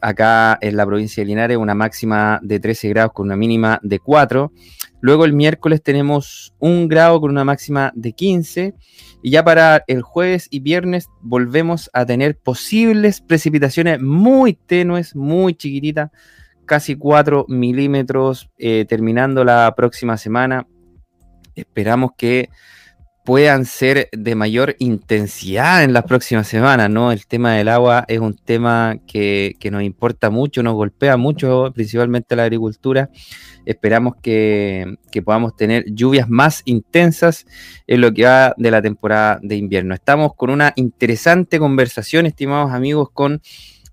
[0.00, 3.98] acá en la provincia de Linares, una máxima de 13 grados con una mínima de
[3.98, 4.52] 4.
[5.00, 8.74] Luego el miércoles tenemos un grado con una máxima de 15.
[9.22, 15.54] Y ya para el jueves y viernes volvemos a tener posibles precipitaciones muy tenues, muy
[15.54, 16.10] chiquititas,
[16.66, 20.66] casi 4 milímetros, eh, terminando la próxima semana
[21.54, 22.50] esperamos que
[23.30, 27.12] puedan ser de mayor intensidad en las próximas semanas, ¿no?
[27.12, 32.34] El tema del agua es un tema que, nos importa mucho, nos golpea mucho, principalmente
[32.34, 33.08] la agricultura.
[33.64, 37.46] Esperamos que, podamos tener lluvias más intensas
[37.86, 39.94] en lo que va de la temporada de invierno.
[39.94, 43.42] Estamos con una interesante conversación, estimados amigos, con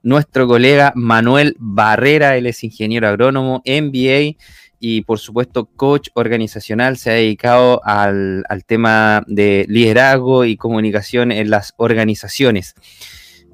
[0.01, 4.35] nuestro colega Manuel Barrera, él es ingeniero agrónomo, MBA
[4.79, 11.49] y por supuesto coach organizacional, se ha dedicado al, tema de liderazgo y comunicación en
[11.49, 12.75] las organizaciones.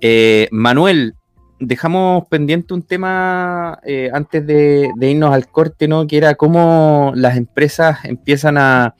[0.01, 1.15] Eh, Manuel,
[1.59, 6.07] dejamos pendiente un tema eh, antes de, irnos al corte, ¿no?
[6.07, 8.95] Que era cómo las empresas empiezan a,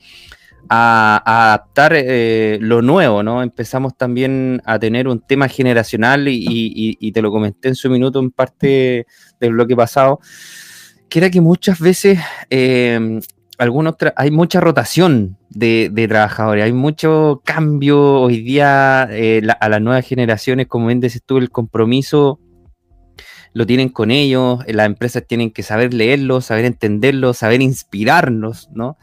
[0.68, 3.42] a, adaptar eh, lo nuevo, ¿no?
[3.42, 8.30] Empezamos también a tener un tema generacional y, te lo comenté en su minuto en
[8.30, 9.06] parte
[9.40, 10.20] del bloque pasado,
[11.20, 12.18] que que muchas veces
[12.50, 13.20] eh,
[13.58, 20.66] hay mucha rotación de, trabajadores, hay mucho cambio hoy día eh, a las nuevas generaciones,
[20.66, 22.40] como bien dices tú, el compromiso
[23.52, 28.98] lo tienen con ellos, las empresas tienen que saber leerlo, saber entenderlo, saber inspirarnos, ¿no?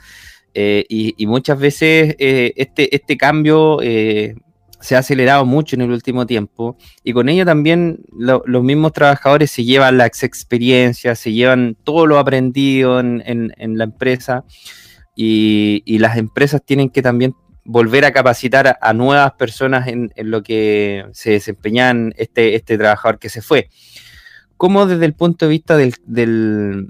[0.54, 4.36] Eh, y, muchas veces eh, este, este cambio eh,
[4.82, 9.52] se ha acelerado mucho en el último tiempo y con ello también los mismos trabajadores
[9.52, 14.44] se llevan las experiencias, se llevan todo lo aprendido en, la empresa
[15.15, 21.06] y, las empresas tienen que también volver a capacitar a, nuevas personas en, lo que
[21.13, 23.70] se desempeñan este, este trabajador que se fue.
[24.58, 26.89] ¿Cómo desde el punto de vista del,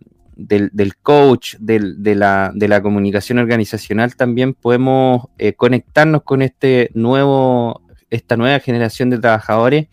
[1.01, 9.09] coach, de, la, comunicación organizacional, también podemos eh, conectarnos con este nuevo, esta nueva generación
[9.09, 9.87] de trabajadores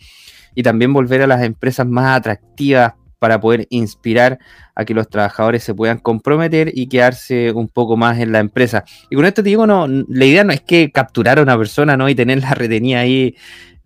[0.54, 4.38] y también volver a las empresas más atractivas para poder inspirar
[4.74, 8.84] a que los trabajadores se puedan comprometer y quedarse un poco más en la empresa.
[9.10, 11.96] Y con esto te digo, no, la idea no es que capturar a una persona
[11.96, 12.08] ¿no?
[12.08, 13.34] y tenerla retenida ahí,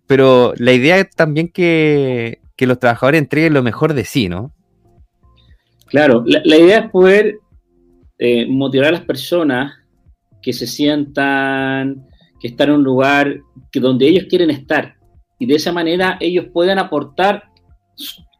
[0.05, 4.53] pero la idea es también que los trabajadores entreguen lo mejor de sí, ¿no?
[5.93, 7.37] Claro, la, idea es poder
[8.17, 9.75] eh, motivar a las personas
[10.41, 12.07] que se sientan,
[12.41, 14.95] que están en un lugar que donde ellos quieren estar
[15.37, 17.43] y de esa manera ellos puedan aportar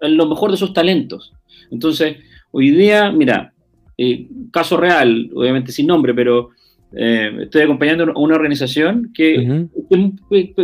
[0.02, 1.32] lo mejor de sus talentos.
[1.70, 2.18] Entonces,
[2.50, 3.54] hoy día, mira,
[4.00, 6.50] eh, caso real, obviamente sin nombre, pero
[6.98, 9.68] eh, estoy acompañando a una organización que,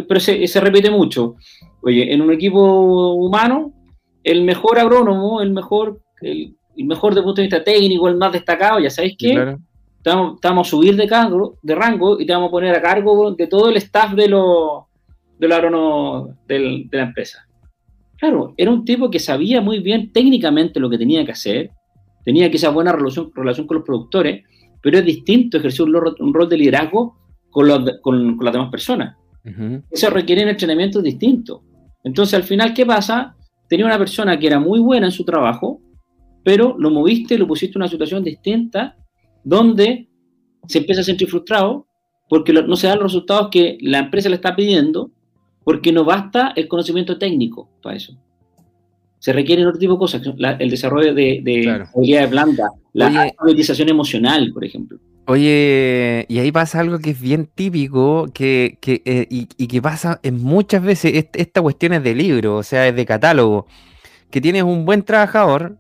[0.07, 1.35] pero se, se, repite mucho.
[1.83, 3.75] Oye, en un equipo humano,
[4.23, 8.15] el mejor agrónomo, el mejor, el, el mejor desde el punto de vista técnico, el
[8.15, 9.57] más destacado, ya sabéis que
[9.97, 13.47] estamos, a subir de, cargo, de rango y te vamos a poner a cargo de
[13.47, 14.83] todo el staff de los
[15.37, 15.47] de,
[16.47, 17.45] de la empresa.
[18.17, 21.71] Claro, era un tipo que sabía muy bien técnicamente lo que tenía que hacer,
[22.25, 24.43] tenía que esa buena relación, relación con los productores,
[24.81, 27.17] pero es distinto ejercer un, rol de liderazgo
[27.49, 27.69] con,
[28.01, 29.15] con, las demás personas.
[29.89, 31.63] Eso requiere un entrenamiento distinto.
[32.03, 33.35] Entonces, al final, ¿qué pasa?
[33.67, 35.81] Tenía una persona que era muy buena en su trabajo,
[36.43, 38.95] pero lo moviste, lo pusiste en una situación distinta,
[39.43, 40.07] donde
[40.67, 41.87] se empieza a sentir frustrado
[42.29, 45.11] porque no se dan los resultados que la empresa le está pidiendo,
[45.63, 48.15] porque no basta el conocimiento técnico para eso.
[49.17, 50.21] Se requieren otro tipo de cosas,
[50.59, 54.99] el desarrollo de, de habilidades blandas, la automatización emocional, por ejemplo.
[55.25, 59.81] Oye, y ahí pasa algo que es bien típico que, que eh, y, y, que
[59.81, 63.67] pasa en muchas veces, esta cuestión es de libro, o sea, es de catálogo
[64.31, 65.77] que tienes un buen trabajador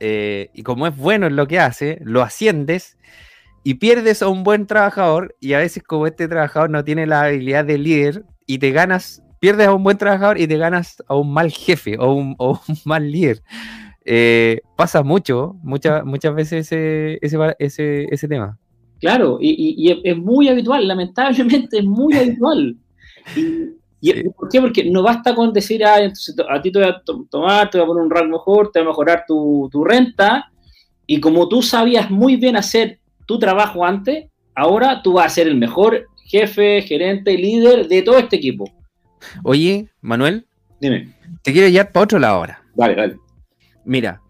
[0.00, 2.96] eh, y como es bueno en lo que hace, lo asciendes
[3.64, 7.22] y pierdes a un buen trabajador y a veces como este trabajador no tiene la
[7.22, 11.16] habilidad de líder y te ganas, pierdes a un buen trabajador y te ganas a
[11.16, 12.36] un mal jefe o un,
[12.84, 13.42] mal líder.
[14.04, 18.58] Eh, pasa mucho, muchas muchas veces ese, ese, ese, tema.
[19.00, 22.76] Claro, y, es muy habitual, lamentablemente es muy habitual.
[23.36, 23.42] Y,
[24.00, 24.60] ¿Y por qué?
[24.60, 27.84] Porque no basta con decir, ah, entonces a ti te voy a tomar, te voy
[27.84, 30.50] a poner un rango mejor, te voy a mejorar tu, renta,
[31.06, 35.48] y como tú sabías muy bien hacer tu trabajo antes, ahora tú vas a ser
[35.48, 38.70] el mejor jefe, gerente, líder de todo este equipo.
[39.42, 40.46] Oye, Manuel.
[40.80, 41.12] Dime.
[41.42, 42.62] Te quiero llevar para otro lado ahora.
[42.74, 43.16] Vale, vale.
[43.84, 44.20] Mira,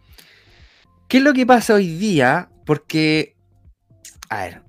[1.09, 2.49] ¿qué es lo que pasa hoy día?
[2.65, 3.35] Porque,
[4.31, 4.63] a ver,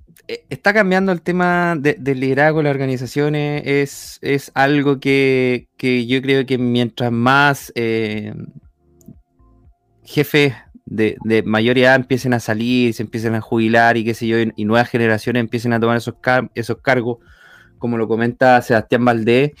[0.48, 3.62] está cambiando el tema del liderazgo en las organizaciones.
[3.64, 8.34] Es, es algo que, yo creo que mientras más eh,
[10.04, 14.38] jefes de, de, mayoría empiecen a salir, se empiecen a jubilar y qué sé yo,
[14.38, 16.14] y, nuevas generaciones empiecen a tomar esos,
[16.54, 17.18] esos cargos,
[17.78, 19.52] como lo comenta Sebastián Valdés,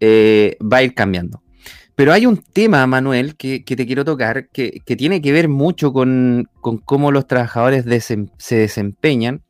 [0.00, 1.42] eh, va a ir cambiando.
[1.94, 6.48] Pero hay un tema, Manuel, que, te quiero tocar, que, tiene que ver mucho con,
[6.60, 7.84] cómo los trabajadores
[8.38, 9.42] se desempeñan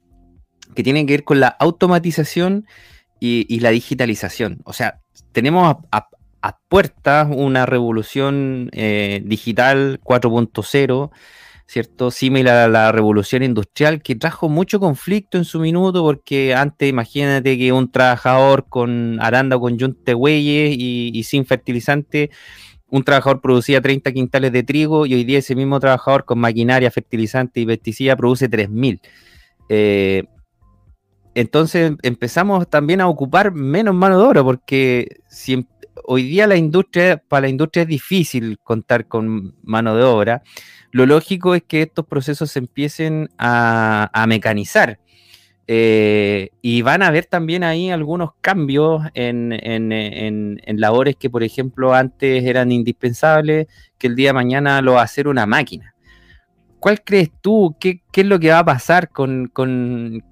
[0.79, 2.65] que tienen que ver con la automatización
[3.19, 4.61] y, la digitalización.
[4.63, 5.01] O sea,
[5.33, 6.09] tenemos a,
[6.69, 11.11] puertas una revolución eh, digital 4.0,
[11.67, 12.13] ¿cierto?
[12.13, 17.59] Similar a la revolución industrial que trajo mucho conflicto en su minuto porque antes imagínate
[17.59, 22.31] que un trabajador con aranda o con yunte huelles y, sin fertilizante
[22.87, 26.89] un trabajador producía 30 quintales de trigo y hoy día ese mismo trabajador con maquinaria,
[26.93, 29.01] fertilizante y pesticida produce 3.000.
[29.71, 30.23] Eh,
[31.35, 35.67] entonces empezamos también a ocupar menos mano de obra, porque si,
[36.05, 40.43] hoy día la industria, para la industria es difícil contar con mano de obra,
[40.91, 44.99] lo lógico es que estos procesos se empiecen a, mecanizar.
[45.67, 51.95] eh, y van a haber también ahí algunos cambios en, en, labores que, por ejemplo,
[51.95, 53.67] antes eran indispensables,
[53.99, 55.95] que el día de mañana lo va a hacer una máquina.
[56.81, 57.77] ¿Cuál crees tú?
[57.81, 59.51] ¿Qué, es lo que va a pasar con,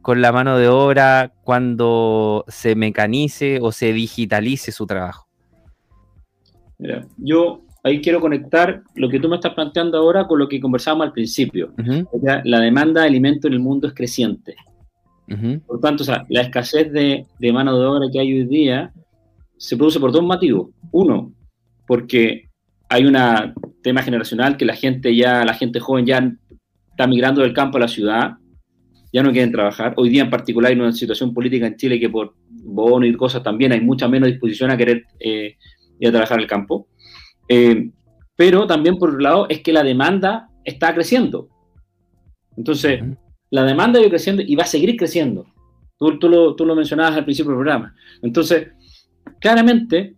[0.04, 5.26] la mano de obra cuando se mecanice o se digitalice su trabajo?
[6.78, 10.60] Mira, yo ahí quiero conectar lo que tú me estás planteando ahora con lo que
[10.60, 11.72] conversábamos al principio.
[12.44, 14.54] la demanda de alimento en el mundo es creciente.
[15.66, 18.92] Por tanto, la escasez de, mano de obra que hay hoy día
[19.56, 20.68] se produce por dos motivos.
[20.92, 21.32] Uno,
[21.86, 22.48] porque
[22.88, 23.16] hay un
[23.86, 26.32] tema generacional que la gente ya, la gente joven ya
[26.90, 28.32] está migrando del campo a la ciudad,
[29.12, 29.94] ya no quieren trabajar.
[29.96, 33.44] Hoy día en particular hay una situación política en Chile que por bono y cosas
[33.44, 35.54] también hay mucha menos disposición a querer eh,
[36.00, 36.88] ir a trabajar el campo.
[37.48, 37.92] Eh,
[38.34, 41.48] pero también por otro lado es que la demanda está creciendo.
[42.56, 43.00] Entonces,
[43.50, 45.46] la demanda va creciendo y va a seguir creciendo.
[45.96, 47.94] Tú, tú, lo, tú lo mencionabas al principio del programa.
[48.20, 48.66] Entonces,
[49.40, 50.15] claramente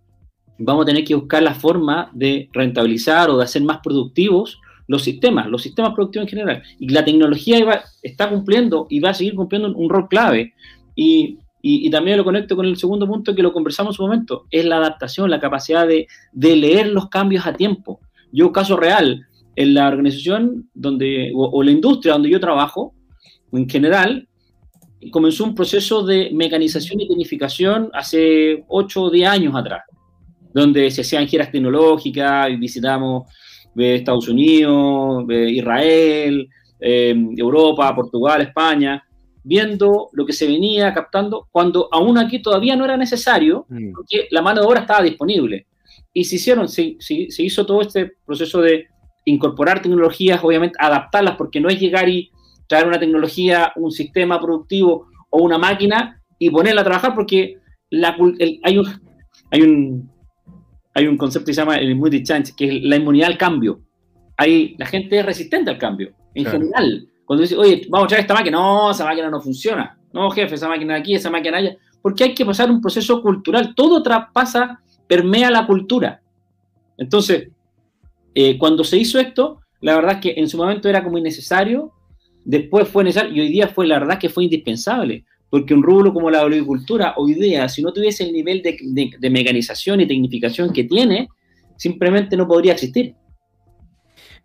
[0.59, 5.03] vamos a tener que buscar la forma de rentabilizar o de hacer más productivos los
[5.03, 6.63] sistemas, los sistemas productivos en general.
[6.79, 10.55] Y la tecnología está cumpliendo y va a seguir cumpliendo un rol clave.
[10.97, 14.47] Y, y, también lo conecto con el segundo punto que lo conversamos en su momento,
[14.51, 18.01] es la adaptación, la capacidad de, de leer los cambios a tiempo.
[18.33, 22.95] Yo, caso real, en la organización donde, o la industria donde yo trabajo,
[23.53, 24.29] en general,
[25.11, 29.83] comenzó un proceso de mecanización y tecnificación hace 8 o 10 años atrás,
[30.53, 33.31] donde se hacían giras tecnológicas y visitamos
[33.77, 36.49] eh, Estados Unidos, eh, Israel,
[36.81, 39.03] eh, Europa, Portugal, España,
[39.43, 43.93] viendo lo que se venía captando cuando aún aquí todavía no era necesario, mm.
[43.95, 45.67] porque la mano de obra estaba disponible.
[46.13, 48.87] Y se hicieron, se, se hizo todo este proceso de
[49.25, 52.31] incorporar tecnologías, obviamente adaptarlas, porque no es llegar y
[52.67, 57.59] traer una tecnología, un sistema productivo o una máquina y ponerla a trabajar porque
[57.91, 58.17] la,
[58.63, 58.87] hay, un,
[59.51, 60.11] hay, un,
[60.95, 63.81] hay un concepto que se llama el multi-change, que es la inmunidad al cambio.
[64.37, 67.09] Hay, la gente es resistente al cambio, en general.
[67.25, 69.99] Cuando dice, oye, vamos a traer esta máquina, no, esa máquina no funciona.
[70.13, 71.77] No, jefe, esa máquina aquí, esa máquina allá.
[72.01, 73.75] Porque hay que pasar un proceso cultural.
[73.75, 76.23] Todo traspasa, permea la cultura.
[76.97, 77.49] Entonces,
[78.35, 81.93] eh, cuando se hizo esto, la verdad es que en su momento era como innecesario,
[82.45, 86.13] después fue necesario y hoy día fue la verdad que fue indispensable, porque un rubro
[86.13, 90.85] como la agricultura hoy día, si no tuviese el nivel de, mecanización y tecnificación que
[90.85, 91.29] tiene,
[91.77, 93.15] simplemente no podría existir.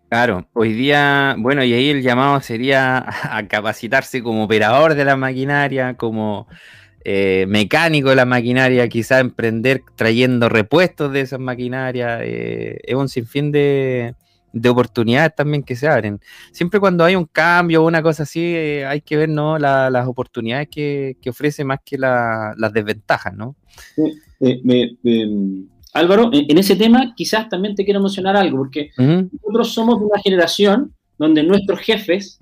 [0.08, 5.16] Claro, hoy día, bueno, y ahí el llamado sería a capacitarse como operador de la
[5.16, 6.46] maquinaria, como
[7.04, 12.20] eh, mecánico de la maquinaria, quizá emprender trayendo repuestos de esas maquinarias.
[12.22, 14.14] Eh, es un sinfín de,
[14.54, 16.20] de oportunidades también que se abren.
[16.52, 19.58] Siempre cuando hay un cambio o una cosa así, eh, hay que ver ¿no?
[19.58, 23.56] las oportunidades que, ofrece más que las desventajas, ¿no?
[25.92, 30.20] Álvaro, en, ese tema quizás también te quiero mencionar algo, porque nosotros somos de una
[30.22, 32.40] generación donde nuestros jefes,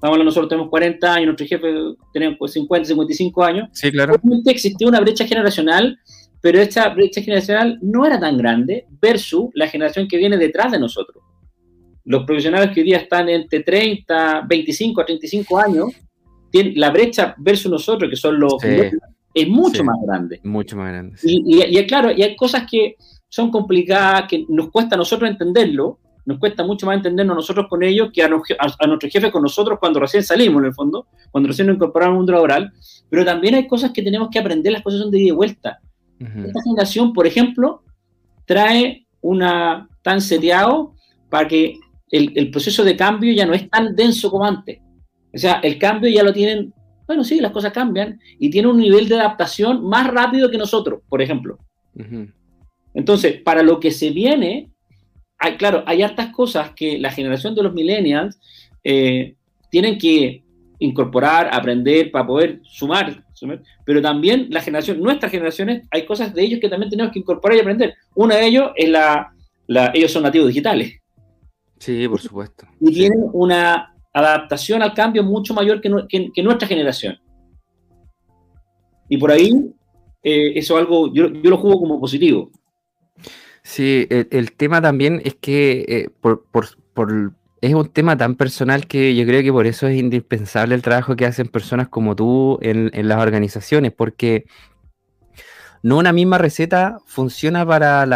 [0.00, 1.74] hablando, nosotros tenemos 40 años, nuestros jefes
[2.12, 4.14] tenemos 50, 55 años, sí, claro.
[4.46, 5.98] existía una brecha generacional
[6.40, 10.78] pero esta brecha generacional no era tan grande versus la generación que viene detrás de
[10.78, 11.22] nosotros.
[12.04, 15.92] Los profesionales que hoy día están entre 30, 25 a 35 años,
[16.50, 18.54] tienen, la brecha versus nosotros, que son los
[19.36, 20.40] es mucho más grande.
[20.44, 21.18] Mucho más grande.
[21.22, 22.96] Y, y, claro, y hay cosas que
[23.28, 27.82] son complicadas, que nos cuesta a nosotros entenderlo, nos cuesta mucho más entendernos nosotros con
[27.82, 31.48] ellos que a, a, nuestro jefe con nosotros cuando recién salimos, en el fondo, cuando
[31.48, 32.72] recién nos incorporamos al mundo laboral,
[33.10, 35.80] pero también hay cosas que tenemos que aprender, las cosas son de ida y vuelta.
[36.18, 37.82] Esta generación, por ejemplo,
[38.46, 40.94] trae una tan seteado
[41.28, 41.74] para que
[42.10, 44.78] el, proceso de cambio ya no es tan denso como antes.
[45.34, 46.72] O sea, el cambio ya lo tienen,
[47.06, 51.02] bueno, sí, las cosas cambian y tiene un nivel de adaptación más rápido que nosotros,
[51.08, 51.58] por ejemplo.
[52.94, 54.70] Entonces, para lo que se viene,
[55.38, 58.38] hay, claro, hay hartas cosas que la generación de los millennials
[58.84, 59.34] eh,
[59.70, 60.42] tienen que
[60.78, 63.24] incorporar, aprender para poder sumar,
[63.84, 67.56] pero también la generación, nuestras generaciones, hay cosas de ellos que también tenemos que incorporar
[67.56, 67.94] y aprender.
[68.14, 69.32] Uno de ellos es la,
[69.94, 70.94] ellos son nativos digitales.
[71.78, 72.66] Sí, por supuesto.
[72.80, 77.18] Y tienen una adaptación al cambio mucho mayor que, nuestra generación.
[79.08, 79.52] Y por ahí,
[80.22, 82.50] eh, eso es algo, yo, lo juego como positivo.
[83.62, 89.14] Sí, el, tema también es que eh, por, por, es un tema tan personal que
[89.14, 92.90] yo creo que por eso es indispensable el trabajo que hacen personas como tú en,
[93.08, 94.44] las organizaciones, porque
[95.82, 98.06] no una misma receta funciona para,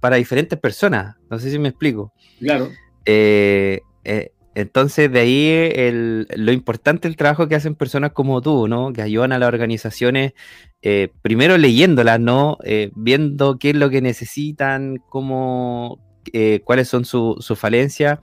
[0.00, 1.16] para diferentes personas.
[1.30, 2.12] No sé si me explico.
[2.38, 2.70] Claro.
[3.04, 8.92] Eh, eh, Entonces, de ahí lo importante el trabajo que hacen personas como tú, ¿no?
[8.92, 10.34] Que ayudan a las organizaciones,
[10.82, 12.58] eh, primero leyéndolas, ¿no?
[12.94, 15.98] Viendo qué es lo que necesitan, cómo,
[16.32, 18.18] eh, cuáles son sus falencias,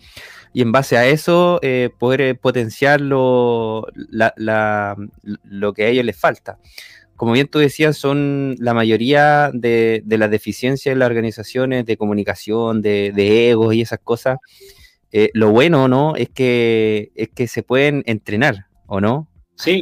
[0.53, 1.59] y en base a eso
[1.99, 3.85] poder potenciar lo,
[5.43, 6.57] lo que a ellos les falta.
[7.15, 12.81] Como bien tú decías, son la mayoría de, las deficiencias en las organizaciones de comunicación,
[12.81, 14.37] de, de egos y esas cosas
[15.11, 16.15] eh, lo bueno, ¿no?
[16.15, 19.27] Es que, es que se pueden entrenar, ¿o no?
[19.55, 19.81] Sí,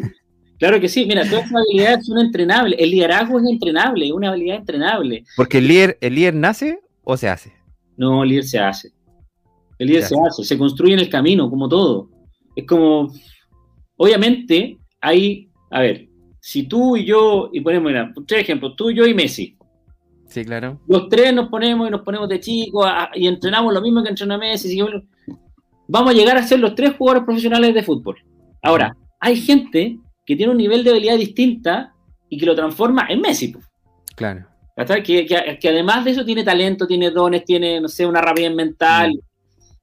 [0.58, 1.06] claro que sí.
[1.06, 2.80] Mira, todas esas habilidades son entrenables.
[2.80, 5.26] El liderazgo es entrenable, es una habilidad entrenable.
[5.36, 7.54] Porque el líder, el líder nace o se hace.
[7.98, 8.92] No, el líder se hace.
[9.78, 12.10] El líder se, hace, se construye en el camino, como todo.
[12.56, 13.12] Es como,
[13.98, 16.08] obviamente, hay, a ver,
[16.40, 19.58] si tú y yo, y ponemos, mira, tres ejemplos, tú, yo y Messi,
[20.28, 20.80] Sí, claro.
[20.88, 22.86] Los tres nos ponemos y nos ponemos de chicos
[23.16, 24.80] y entrenamos lo mismo que entrena Messi.
[25.88, 28.18] vamos a llegar a ser los tres jugadores profesionales de fútbol.
[28.62, 31.94] Ahora, hay gente que tiene un nivel de habilidad distinta
[32.30, 33.56] y que lo transforma en Messi.
[34.16, 34.46] Claro.
[34.86, 39.12] Que, que, además de eso tiene talento, tiene dones, tiene, no sé, una rapidez mental.
[39.12, 39.20] Mm.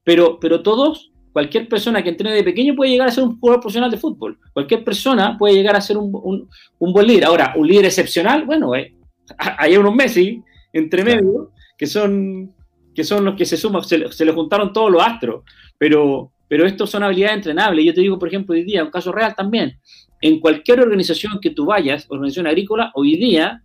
[0.05, 3.61] Pero, pero todos, cualquier persona que entrene de pequeño puede llegar a ser un jugador
[3.61, 4.39] profesional de fútbol.
[4.53, 7.25] Cualquier persona puede llegar a ser un, un, buen líder.
[7.25, 8.95] Ahora, un líder excepcional, bueno, eh,
[9.59, 10.41] hay unos Messi
[10.73, 12.53] entre medio que son,
[12.95, 15.43] que son los que se suman, se, le juntaron todos los astros,
[15.77, 17.85] pero, pero estos son habilidades entrenables.
[17.85, 19.81] Yo te digo, por ejemplo, hoy día, un caso real también,
[20.21, 23.61] en cualquier organización que tú vayas, organización agrícola, hoy día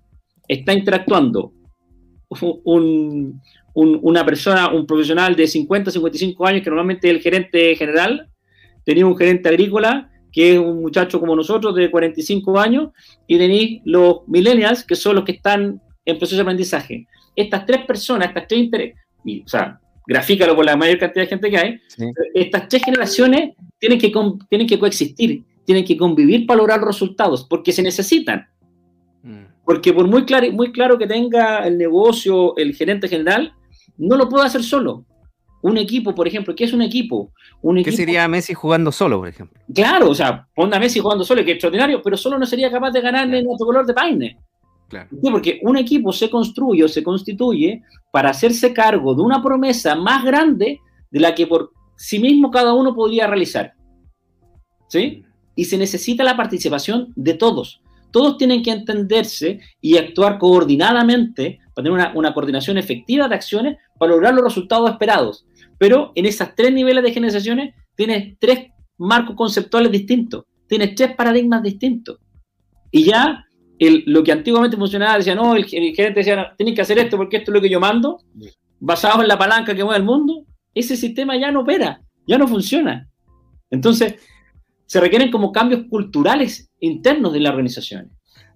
[0.49, 1.53] está interactuando
[3.73, 8.27] una persona, un profesional de 50, 55 años, que normalmente es el gerente general,
[8.83, 12.89] tenía un gerente agrícola que es un muchacho como nosotros de 45 años,
[13.27, 17.07] y tenéis los millennials, que son los que están en proceso de aprendizaje.
[17.35, 18.95] Estas tres personas, estas tres intereses,
[19.45, 21.79] o sea, grafícalo por la mayor cantidad de gente que hay,
[22.33, 24.11] estas tres generaciones tienen que,
[24.49, 28.47] tienen que coexistir, tienen que convivir para lograr resultados, porque se necesitan.
[29.23, 29.45] Mm.
[29.69, 33.53] Porque por muy claro, muy claro que tenga el negocio, el gerente general,
[33.99, 35.05] no lo puede hacer solo.
[35.61, 37.31] Un equipo, por ejemplo, ¿qué es un equipo?
[37.61, 39.61] Un ¿Qué sería Messi jugando solo, por ejemplo?
[39.71, 42.89] Claro, o sea, ponga Messi jugando solo, que es extraordinario, pero solo no sería capaz
[42.89, 44.39] de ganar en otro color de paine.
[44.87, 45.07] Claro.
[45.21, 50.25] Porque un equipo se construye o se constituye para hacerse cargo de una promesa más
[50.25, 50.79] grande
[51.11, 53.73] de la que por sí mismo cada uno podría realizar.
[54.87, 55.21] ¿Sí?
[55.21, 55.29] Mm.
[55.57, 57.83] Y se necesita la participación de todos.
[58.11, 63.77] Todos tienen que entenderse y actuar coordinadamente para tener una, una coordinación efectiva de acciones
[63.97, 65.45] para lograr los resultados esperados
[65.79, 71.63] pero en esas tres niveles de generaciones tienes tres marcos conceptuales distintos, tienes tres paradigmas
[71.63, 72.19] distintos.
[72.91, 73.45] Y ya
[73.79, 77.51] lo que antiguamente funcionaba, decía, no, el, gerente decía, tienes que hacer esto porque esto
[77.51, 78.21] es lo que yo mando,
[78.79, 80.45] basado en la palanca que mueve el mundo,
[80.75, 83.07] ese sistema ya no opera, ya no funciona.
[83.71, 84.15] Entonces,
[84.89, 88.09] se requieren como cambios culturales internos de la organización.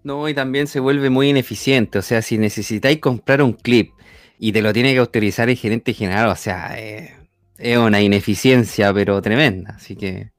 [0.03, 1.99] No, y también se vuelve muy ineficiente.
[1.99, 3.91] O sea, si necesitáis comprar un clip
[4.39, 7.13] y te lo tiene que autorizar el gerente general, o sea, eh,
[7.59, 9.75] es una ineficiencia, pero tremenda.
[9.75, 10.31] Así que,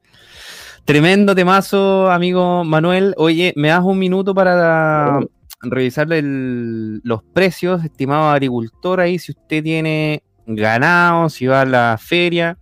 [0.85, 3.15] tremendo temazo, amigo Manuel.
[3.17, 5.21] Oye, ¿me das un minuto para
[5.63, 12.59] revisar los precios, estimado agricultor, ahí, si usted tiene ganado, si va a la feria?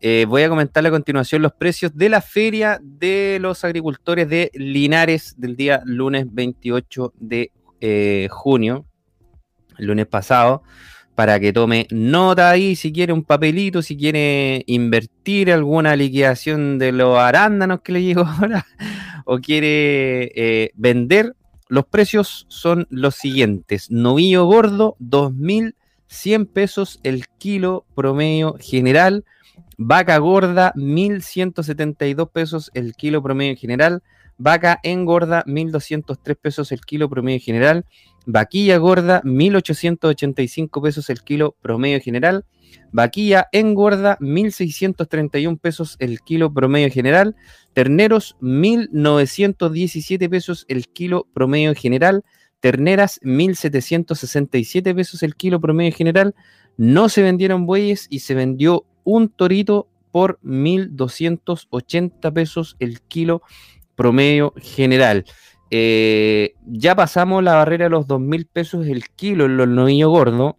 [0.00, 4.50] Eh, voy a comentarle a continuación los precios de la feria de los agricultores de
[4.54, 8.86] Linares del día lunes 28 de eh, junio
[9.78, 10.62] lunes pasado,
[11.14, 16.92] para que tome nota ahí si quiere un papelito, si quiere invertir alguna liquidación de
[16.92, 18.66] los arándanos que le llegó ahora,
[19.24, 21.34] o quiere eh, vender.
[21.68, 23.90] Los precios son los siguientes.
[23.90, 29.24] Novillo gordo, 2.100 pesos el kilo promedio general.
[29.78, 34.02] Vaca gorda, 1.172 pesos el kilo promedio general.
[34.38, 37.84] Vaca engorda, 1.203 pesos el kilo promedio general.
[38.26, 42.44] Vaquilla gorda, 1.885 pesos el kilo promedio general.
[42.92, 47.36] Vaquilla engorda, 1.631 pesos el kilo promedio general.
[47.72, 52.24] Terneros, 1.917 pesos el kilo promedio general.
[52.60, 56.34] Terneras, 1.767 pesos el kilo promedio general.
[56.78, 63.42] No se vendieron bueyes y se vendió un torito por 1.280 pesos el kilo
[63.94, 65.24] promedio general.
[65.70, 70.54] Eh, ya pasamos la barrera de los 2.000 pesos el kilo en los novillos gordos,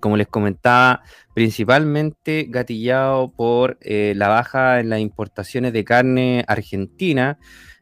[0.00, 1.02] como les comentaba,
[1.34, 7.38] principalmente gatillado por eh, la baja en las importaciones de carne argentina,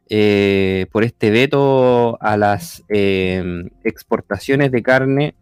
[0.09, 5.35] eh, por este veto a las exportaciones de carne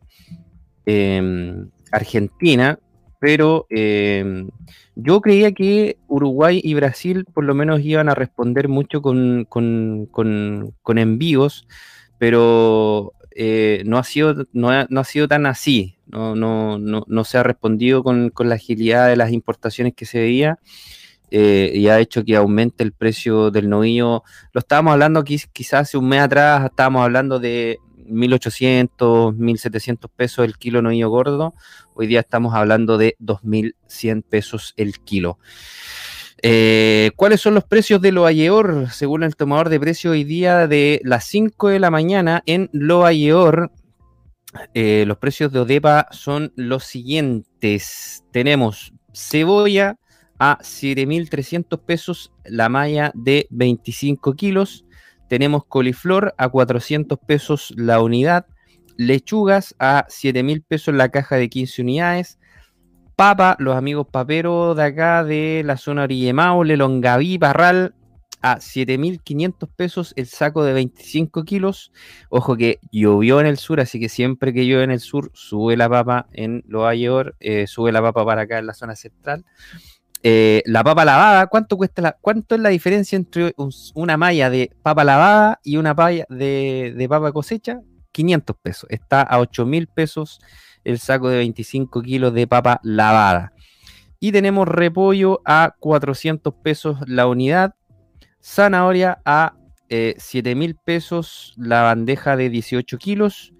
[1.92, 2.80] argentina,
[3.20, 4.50] pero em,
[4.96, 10.08] yo creía que Uruguay y Brasil por lo menos iban a responder mucho con, con,
[10.12, 11.68] con, envíos,
[12.18, 17.44] pero eh, no, ha sido, no, ha, sido tan así, no, no, no, se ha
[17.44, 20.60] respondido con, la agilidad de las importaciones que se veía.
[21.30, 24.24] Eh, y ha hecho que aumente el precio del novillo.
[24.54, 30.58] Lo estábamos hablando quizás hace un mes atrás, estábamos hablando de 1.800, 1.700 pesos el
[30.58, 31.54] kilo novillo gordo.
[31.94, 35.40] Hoy día estamos hablando de 2.100 pesos el kilo.
[36.42, 38.32] Eh, ¿Cuáles son los precios de Loa
[38.92, 43.12] según el tomador de precio hoy día de las 5 de la mañana en Loa
[44.74, 48.24] eh, los precios de Odepa son los siguientes.
[48.32, 49.98] Tenemos cebolla
[50.40, 54.86] a 7.300 pesos la malla de 25 kilos.
[55.28, 58.46] Tenemos coliflor a 400 pesos la unidad,
[58.98, 62.40] lechugas a 7 mil pesos la caja de 15 unidades,
[63.16, 67.96] papa, los amigos paperos de acá de la zona Orille Maule, Longaví, Parral,
[68.42, 71.92] a 7.500 pesos el saco de 25 kilos.
[72.30, 75.76] Ojo que llovió en el sur, así que siempre que llueve en el sur, sube
[75.76, 79.46] la papa en Lo eh, sube la papa para acá en la zona central.
[80.24, 83.54] Eh, la papa lavada, ¿cuánto cuesta cuánto es la diferencia entre
[83.94, 87.82] una malla de papa lavada y una malla de, papa cosecha?
[88.12, 88.90] 500 pesos.
[88.90, 90.40] Está a 8 mil pesos
[90.84, 93.54] el saco de 25 kilos de papa lavada.
[94.20, 97.76] Y tenemos repollo a 400 pesos la unidad.
[98.42, 99.54] Zanahoria a
[99.90, 100.18] 7
[100.52, 103.54] eh, mil pesos la bandeja de 18 kilos.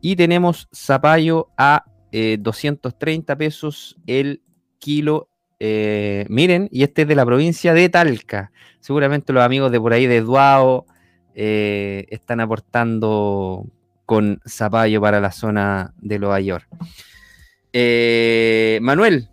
[0.00, 4.42] Y tenemos zapallo a 230 eh, pesos el
[4.78, 5.29] kilo
[5.60, 8.50] eh, miren, y este es de la provincia de Talca.
[8.80, 10.86] Seguramente los amigos de por ahí de Duao
[11.34, 13.66] eh, están aportando
[14.06, 16.64] con zapallo para la zona de Nueva.
[17.72, 19.28] Eh, Manuel,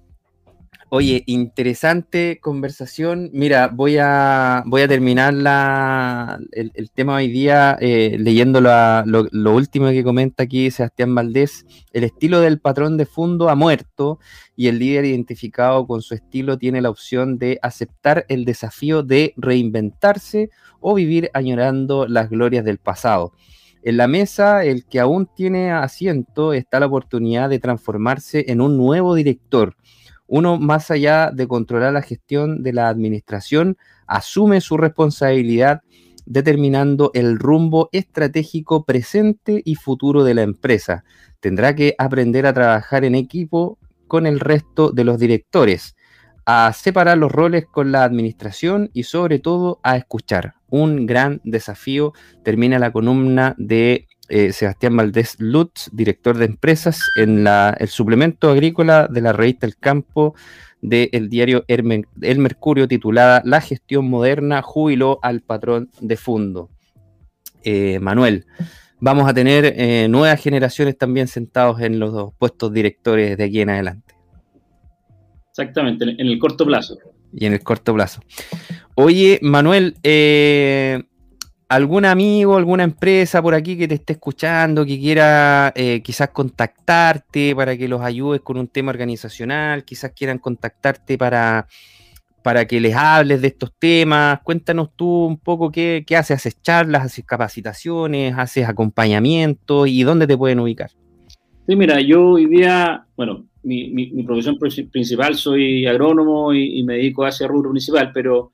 [0.89, 3.29] Oye, interesante conversación.
[3.33, 5.33] Mira, voy a, voy a terminar
[6.53, 11.65] el, tema hoy día eh, leyendo lo, último que comenta aquí Sebastián Valdés.
[11.91, 14.19] El estilo del patrón de fondo ha muerto
[14.55, 19.33] y el líder identificado con su estilo tiene la opción de aceptar el desafío de
[19.35, 23.33] reinventarse o vivir añorando las glorias del pasado.
[23.83, 28.77] En la mesa, el que aún tiene asiento está la oportunidad de transformarse en un
[28.77, 29.75] nuevo director
[30.27, 35.81] uno, más allá de controlar la gestión de la administración, asume su responsabilidad
[36.25, 41.05] determinando el rumbo estratégico presente y futuro de la empresa.
[41.39, 45.95] Tendrá que aprender a trabajar en equipo con el resto de los directores,
[46.45, 50.55] a separar los roles con la administración y sobre todo a escuchar.
[50.69, 52.13] Un gran desafío
[52.43, 59.07] termina la columna de eh, Sebastián Valdés Lutz, director de empresas, en el suplemento agrícola
[59.07, 60.35] de la revista El Campo
[60.81, 66.69] del diario El Mercurio, titulada La gestión moderna jubiló al patrón de fondo.
[67.63, 68.45] Eh, Manuel,
[68.99, 73.61] vamos a tener eh, nuevas generaciones también sentados en los dos puestos directores de aquí
[73.61, 74.13] en adelante.
[75.49, 76.97] Exactamente, en el corto plazo.
[77.33, 78.21] Y en el corto plazo.
[78.95, 81.03] Oye, Manuel, eh,
[81.69, 87.55] algún amigo, alguna empresa por aquí que te esté escuchando, que quiera eh, quizás contactarte
[87.55, 91.67] para que los ayudes con un tema organizacional, quizás quieran contactarte para,
[92.41, 94.39] para que les hables de estos temas.
[94.43, 100.37] Cuéntanos tú un poco qué, haces, haces charlas, haces capacitaciones, haces acompañamiento y dónde te
[100.37, 100.91] pueden ubicar.
[101.67, 107.25] Sí, mira, yo hoy día, bueno, mi, mi, profesión principal soy agrónomo y, me dedico
[107.25, 108.53] a ese rubro principal, pero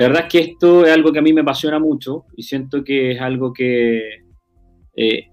[0.00, 2.82] la verdad es que esto es algo que a mí me apasiona mucho y siento
[2.82, 4.00] que es algo que
[4.96, 5.26] eh,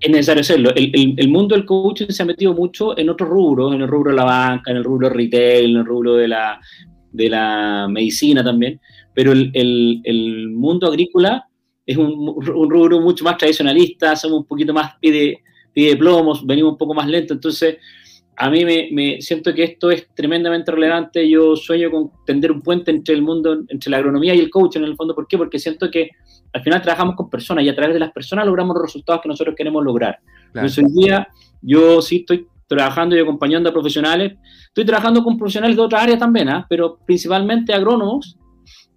[0.00, 0.70] es necesario hacerlo.
[0.74, 4.16] El, mundo del coaching se ha metido mucho en otros rubros, en el rubro de
[4.16, 6.58] la banca, en el rubro retail, en el rubro de la,
[7.12, 8.80] de la medicina también,
[9.12, 11.46] pero el, mundo agrícola
[11.84, 15.42] es un, rubro mucho más tradicionalista, somos un poquito más pide,
[15.74, 17.76] pide plomos, venimos un poco más lento, entonces
[18.38, 21.28] a mí me, siento que esto es tremendamente relevante.
[21.28, 24.80] Yo sueño con tender un puente entre el mundo, entre la agronomía y el coaching
[24.80, 25.14] en el fondo.
[25.14, 25.38] ¿Por qué?
[25.38, 26.10] Porque siento que
[26.52, 29.28] al final trabajamos con personas y a través de las personas logramos los resultados que
[29.28, 30.18] nosotros queremos lograr.
[30.48, 31.26] Entonces hoy día
[31.62, 34.34] yo sí estoy trabajando y acompañando a profesionales.
[34.68, 36.66] Estoy trabajando con profesionales de otras áreas también, ¿ah?
[36.68, 38.36] pero principalmente agrónomos,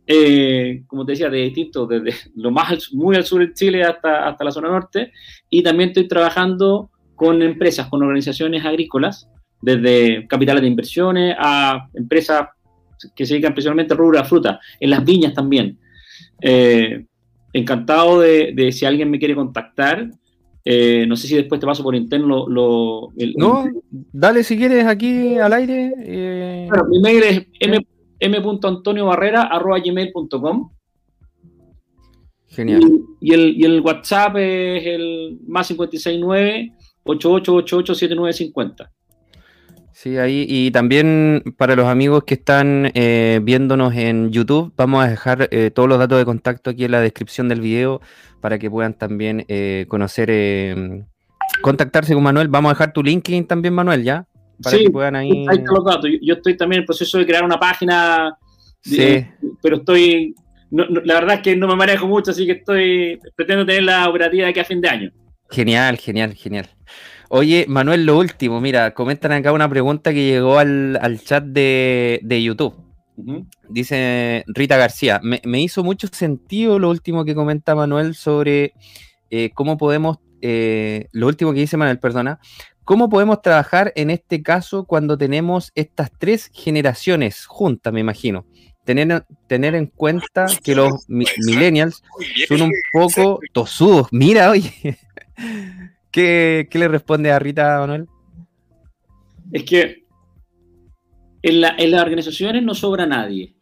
[0.06, 4.28] eh, como te decía, de distintos, desde lo más muy al sur de Chile hasta,
[4.28, 5.14] hasta la zona norte.
[5.50, 9.28] Y también estoy trabajando con empresas, con organizaciones agrícolas,
[9.62, 12.48] desde capitales de inversiones a empresas
[13.14, 15.78] que se dedican principalmente al rubro la fruta, en las viñas también.
[16.42, 17.04] Eh,
[17.52, 20.10] encantado de, si alguien me quiere contactar,
[20.66, 23.14] Eh, no sé si después te paso por interno lo...
[23.38, 23.66] no,
[24.12, 25.94] dale si quieres aquí al aire.
[25.98, 26.68] Eh...
[26.90, 27.48] mi mail es
[28.20, 30.70] m.antoniobarrera.gmail.com
[32.50, 32.82] Genial.
[33.22, 36.74] Y, el, y, el, WhatsApp es el más 569
[37.04, 38.92] 8888 7950.
[40.02, 40.46] Sí, ahí.
[40.48, 45.72] Y también para los amigos que están eh, viéndonos en YouTube, vamos a dejar eh,
[45.72, 48.00] todos los datos de contacto aquí en la descripción del video
[48.40, 51.06] para que puedan también eh, conocer,
[51.62, 52.48] contactarse con Manuel.
[52.48, 54.26] Vamos a dejar tu LinkedIn también, Manuel, ¿ya?
[54.64, 55.42] Para que puedan ahí.
[55.42, 56.10] están los datos.
[56.22, 58.38] Yo, estoy también en el proceso de crear una página,
[58.80, 59.26] sí.
[59.62, 60.34] pero estoy.
[60.72, 63.20] la verdad es que no me manejo mucho, así que estoy.
[63.36, 65.12] Pretendo tener la operativa de aquí a fin de año.
[65.50, 66.70] Genial, genial, genial.
[67.30, 72.76] Oye, Manuel, lo último, mira, comentan acá una pregunta que llegó al, chat de, YouTube.
[73.70, 78.74] Dice Rita García, me, hizo mucho sentido lo último que comenta Manuel sobre
[79.30, 82.40] eh, cómo podemos, eh, lo último que dice Manuel, perdona,
[82.84, 88.46] cómo podemos trabajar en este caso cuando tenemos estas tres generaciones juntas, me imagino.
[88.86, 92.02] Tener, tener en cuenta que los millennials
[92.48, 94.08] son un poco tosudos.
[94.12, 94.98] Mira, oye.
[96.12, 98.08] ¿Qué, le responde a Rita, Manuel?
[99.52, 100.04] Es que
[101.42, 103.56] en, las organizaciones no sobra nadie.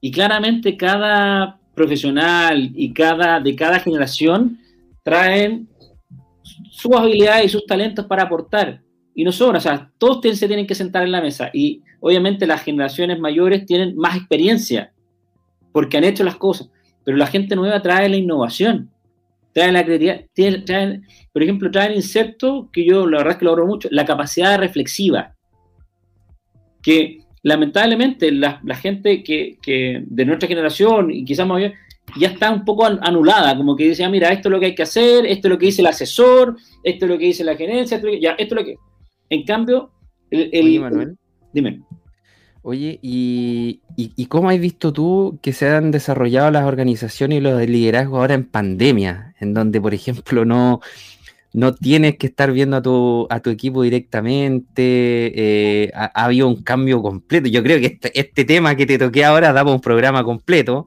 [0.00, 4.58] Y claramente cada profesional y cada, de cada generación
[5.02, 5.68] traen
[6.70, 8.82] sus habilidades y sus talentos para aportar.
[9.14, 11.50] Y no sobra, o sea, todos se tienen que sentar en la mesa.
[11.52, 14.92] Y obviamente las generaciones mayores tienen más experiencia
[15.72, 16.70] porque han hecho las cosas.
[17.04, 18.90] Pero la gente nueva trae la innovación
[19.52, 23.66] traen la creatividad, traen, por ejemplo, traen inserto, que yo la verdad es que lo
[23.66, 25.34] mucho, la capacidad reflexiva,
[26.82, 29.58] que lamentablemente la, gente que,
[30.06, 31.74] de nuestra generación y quizás más bien,
[32.16, 34.74] ya está un poco anulada, como que dice, ah, mira, esto es lo que hay
[34.74, 37.56] que hacer, esto es lo que dice el asesor, esto es lo que dice la
[37.56, 38.76] gerencia, esto, ya, esto es lo que...
[39.28, 39.92] En cambio,
[40.30, 40.80] el...
[40.80, 41.16] Manuel.
[41.52, 41.82] Dime.
[42.62, 43.80] Oye, ¿y,
[44.28, 48.34] cómo has visto tú que se han desarrollado las organizaciones y los de liderazgo ahora
[48.34, 49.34] en pandemia?
[49.40, 50.80] En donde, por ejemplo, no,
[51.54, 54.82] no tienes que estar viendo a tu, a tu equipo directamente,
[55.84, 57.48] eh, ha, habido un cambio completo.
[57.48, 60.86] Yo creo que este, este, tema que te toqué ahora daba un programa completo,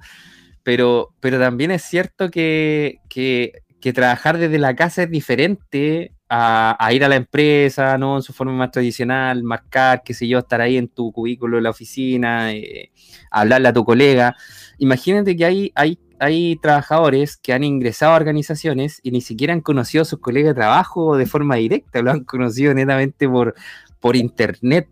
[0.61, 7.03] pero, pero también es cierto que, que trabajar desde la casa es diferente a, ir
[7.03, 8.17] a la empresa, ¿no?
[8.17, 11.63] En su forma más tradicional, marcar, qué sé yo, estar ahí en tu cubículo en
[11.63, 12.91] la oficina, eh,
[13.29, 14.35] hablarle a tu colega.
[14.79, 19.61] Imagínate que hay, hay, hay trabajadores que han ingresado a organizaciones y ni siquiera han
[19.61, 23.53] conocido a sus colegas de trabajo de forma directa, lo han conocido netamente por,
[23.99, 24.87] por internet.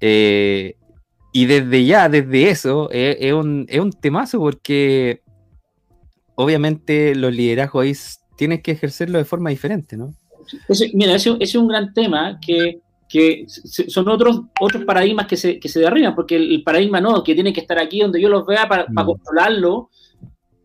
[0.00, 0.76] Eh,
[1.32, 5.22] y desde ya, desde eso, eh, es, un, es un temazo porque
[6.36, 10.14] obviamente los liderazgos tienes que ejercerlo de forma diferente, ¿no?
[10.92, 12.80] Mira, ese, es un gran tema que,
[13.46, 17.52] son otros, otros paradigmas que se, que se derriban, porque el, paradigma no, que tiene
[17.52, 19.04] que estar aquí donde yo los vea para, mm.
[19.04, 19.90] controlarlo,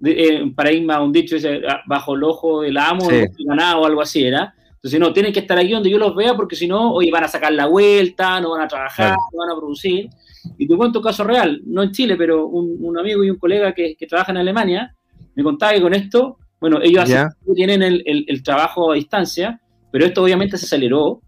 [0.03, 1.35] eh, un paradigma, un dicho,
[1.67, 4.53] ah, bajo el ojo del amo, del ganado o algo así, ¿era?
[4.79, 7.25] Entonces, no, tienen que estar aquí donde yo los vea porque si no, hoy van
[7.25, 10.09] a sacar la vuelta, no van a trabajar, no van a producir.
[10.57, 13.73] Y te cuento un caso real, no en Chile, pero un, amigo y un colega
[13.73, 14.95] que, que, trabaja en Alemania
[15.35, 17.09] me contaba que con esto, bueno, ellos
[17.55, 19.59] tienen el, el, trabajo a distancia,
[19.91, 21.21] pero esto obviamente se aceleró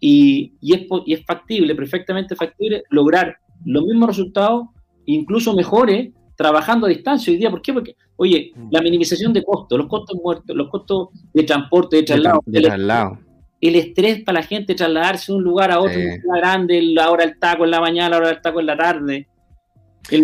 [0.00, 4.68] y, es, y es factible, perfectamente factible, lograr los mismos resultados,
[5.06, 7.50] incluso mejores, trabajando a distancia hoy día.
[7.50, 7.72] ¿Por qué?
[7.72, 8.68] Porque, oye, mm.
[8.70, 13.18] la minimización de costos, los costos muertos, los costos de transporte, de traslado.
[13.60, 16.20] El, estrés para la gente trasladarse de un lugar a otro, sí.
[16.32, 19.26] grande, la hora del taco en la mañana, la hora del taco en la tarde.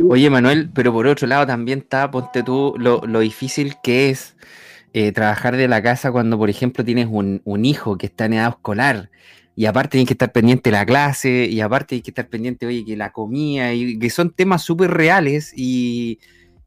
[0.08, 4.36] Oye, Manuel, pero por otro lado también está, ponte tú, lo, lo difícil que es
[4.96, 8.50] eh, trabajar de la casa cuando, por ejemplo, tienes un, hijo que está en edad
[8.50, 9.10] escolar
[9.56, 12.64] y aparte tienes que estar pendiente de la clase y aparte tienes que estar pendiente,
[12.64, 16.20] oye, que la comida y que son temas súper reales y,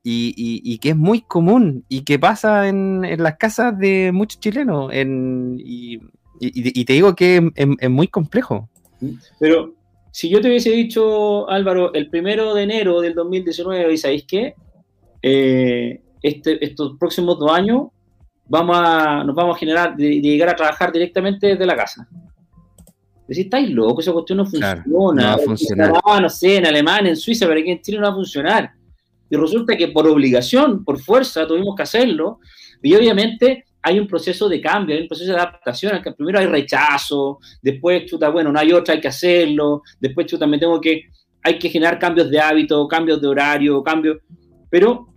[0.03, 6.01] que es muy común y que pasa en, las casas de muchos chilenos y,
[6.83, 8.67] te digo que es, muy complejo.
[9.39, 9.73] Pero
[10.11, 14.53] si yo te hubiese dicho, Álvaro, el primero de enero del 2019, ¿y sabéis qué?
[15.21, 17.87] Eh, este, estos próximos dos años
[18.47, 22.07] vamos a, nos vamos a generar, de, llegar a trabajar directamente desde la casa.
[23.27, 24.83] Decís, estáis locos, esa cuestión no funciona.
[24.85, 25.93] no va a funcionar.
[26.21, 28.71] No, sé, en Alemania, en Suiza, pero aquí en Chile no va a funcionar.
[29.29, 32.39] Y resulta que por obligación, por fuerza, tuvimos que hacerlo.
[32.81, 36.45] Y obviamente hay un proceso de cambio, hay un proceso de adaptación, que primero hay
[36.45, 41.03] rechazo, después, chuta, bueno, no hay otra, hay que hacerlo, después, chuta, me tengo que,
[41.43, 44.17] hay que generar cambios de hábito, cambios de horario, cambios,
[44.69, 45.16] pero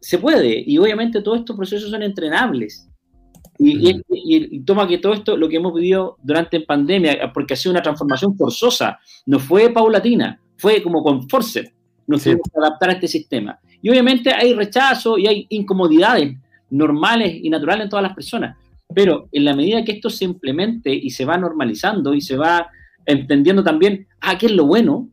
[0.00, 2.88] se puede, y obviamente todos estos procesos son entrenables.
[3.58, 7.82] Y, toma que todo esto, lo que hemos vivido durante pandemia, porque ha sido una
[7.82, 11.72] transformación forzosa, no fue paulatina, fue como con force,
[12.06, 13.58] nos tuvimos que adaptar a este sistema.
[13.80, 16.36] Y obviamente hay rechazo y hay incomodidades
[16.70, 18.56] normales y naturales en todas las personas,
[18.94, 22.68] pero en la medida que esto se implemente y se va normalizando y se va
[23.06, 25.10] entendiendo también, ah, ¿qué es lo bueno?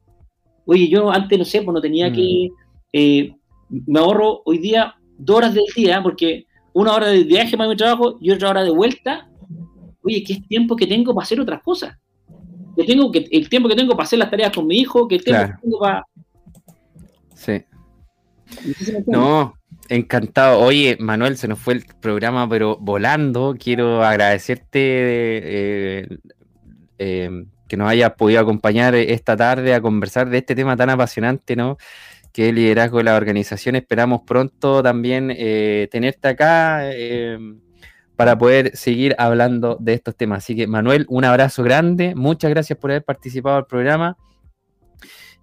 [0.65, 2.55] Oye, yo antes, no sé, pues no tenía que, mm.
[2.93, 3.35] eh,
[3.71, 7.75] me ahorro hoy día dos horas del día, porque una hora de viaje para mi
[7.75, 9.29] trabajo y otra hora de vuelta,
[10.03, 11.97] oye, ¿qué tiempo que tengo para hacer otras cosas?
[12.75, 15.19] Que tengo que, el tiempo que tengo para hacer las tareas con mi hijo, que
[15.19, 16.05] tengo, que tengo para...
[17.35, 17.63] Sí.
[19.07, 19.53] No,
[19.89, 20.59] encantado.
[20.59, 23.55] Oye, Manuel, se nos fue el programa, pero volando.
[23.57, 26.07] Quiero agradecerte eh,
[26.97, 31.55] eh, que nos hayas podido acompañar esta tarde a conversar de este tema tan apasionante,
[31.55, 31.77] ¿no?
[32.35, 33.75] El liderazgo de la organización.
[33.75, 37.37] Esperamos pronto también eh, tenerte acá eh,
[38.15, 40.43] para poder seguir hablando de estos temas.
[40.43, 44.17] Así que Manuel, un abrazo grande, muchas gracias por haber participado del programa.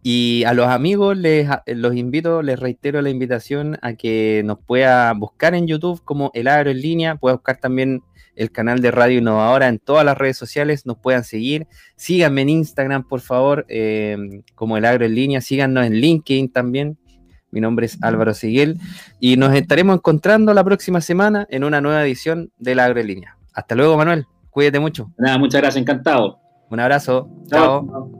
[0.02, 5.12] Y a los amigos les los invito, les reitero la invitación a que nos pueda
[5.12, 8.02] buscar en YouTube como El Agro en línea, pueda buscar también
[8.38, 11.66] el canal de Radio Innovadora en todas las redes sociales, nos puedan seguir.
[11.96, 16.96] Síganme en Instagram, por favor, em, como el agro en línea, síganos en LinkedIn también.
[17.50, 18.78] Mi nombre es Álvaro Siguel
[19.20, 23.38] y nos estaremos encontrando la próxima semana en una nueva edición del Agro en línea.
[23.54, 24.26] Hasta luego, Manuel.
[24.50, 25.10] Cuídate mucho.
[25.16, 26.40] Nada, muchas gracias, encantado.
[26.70, 27.28] Un abrazo.
[27.48, 28.17] Chao.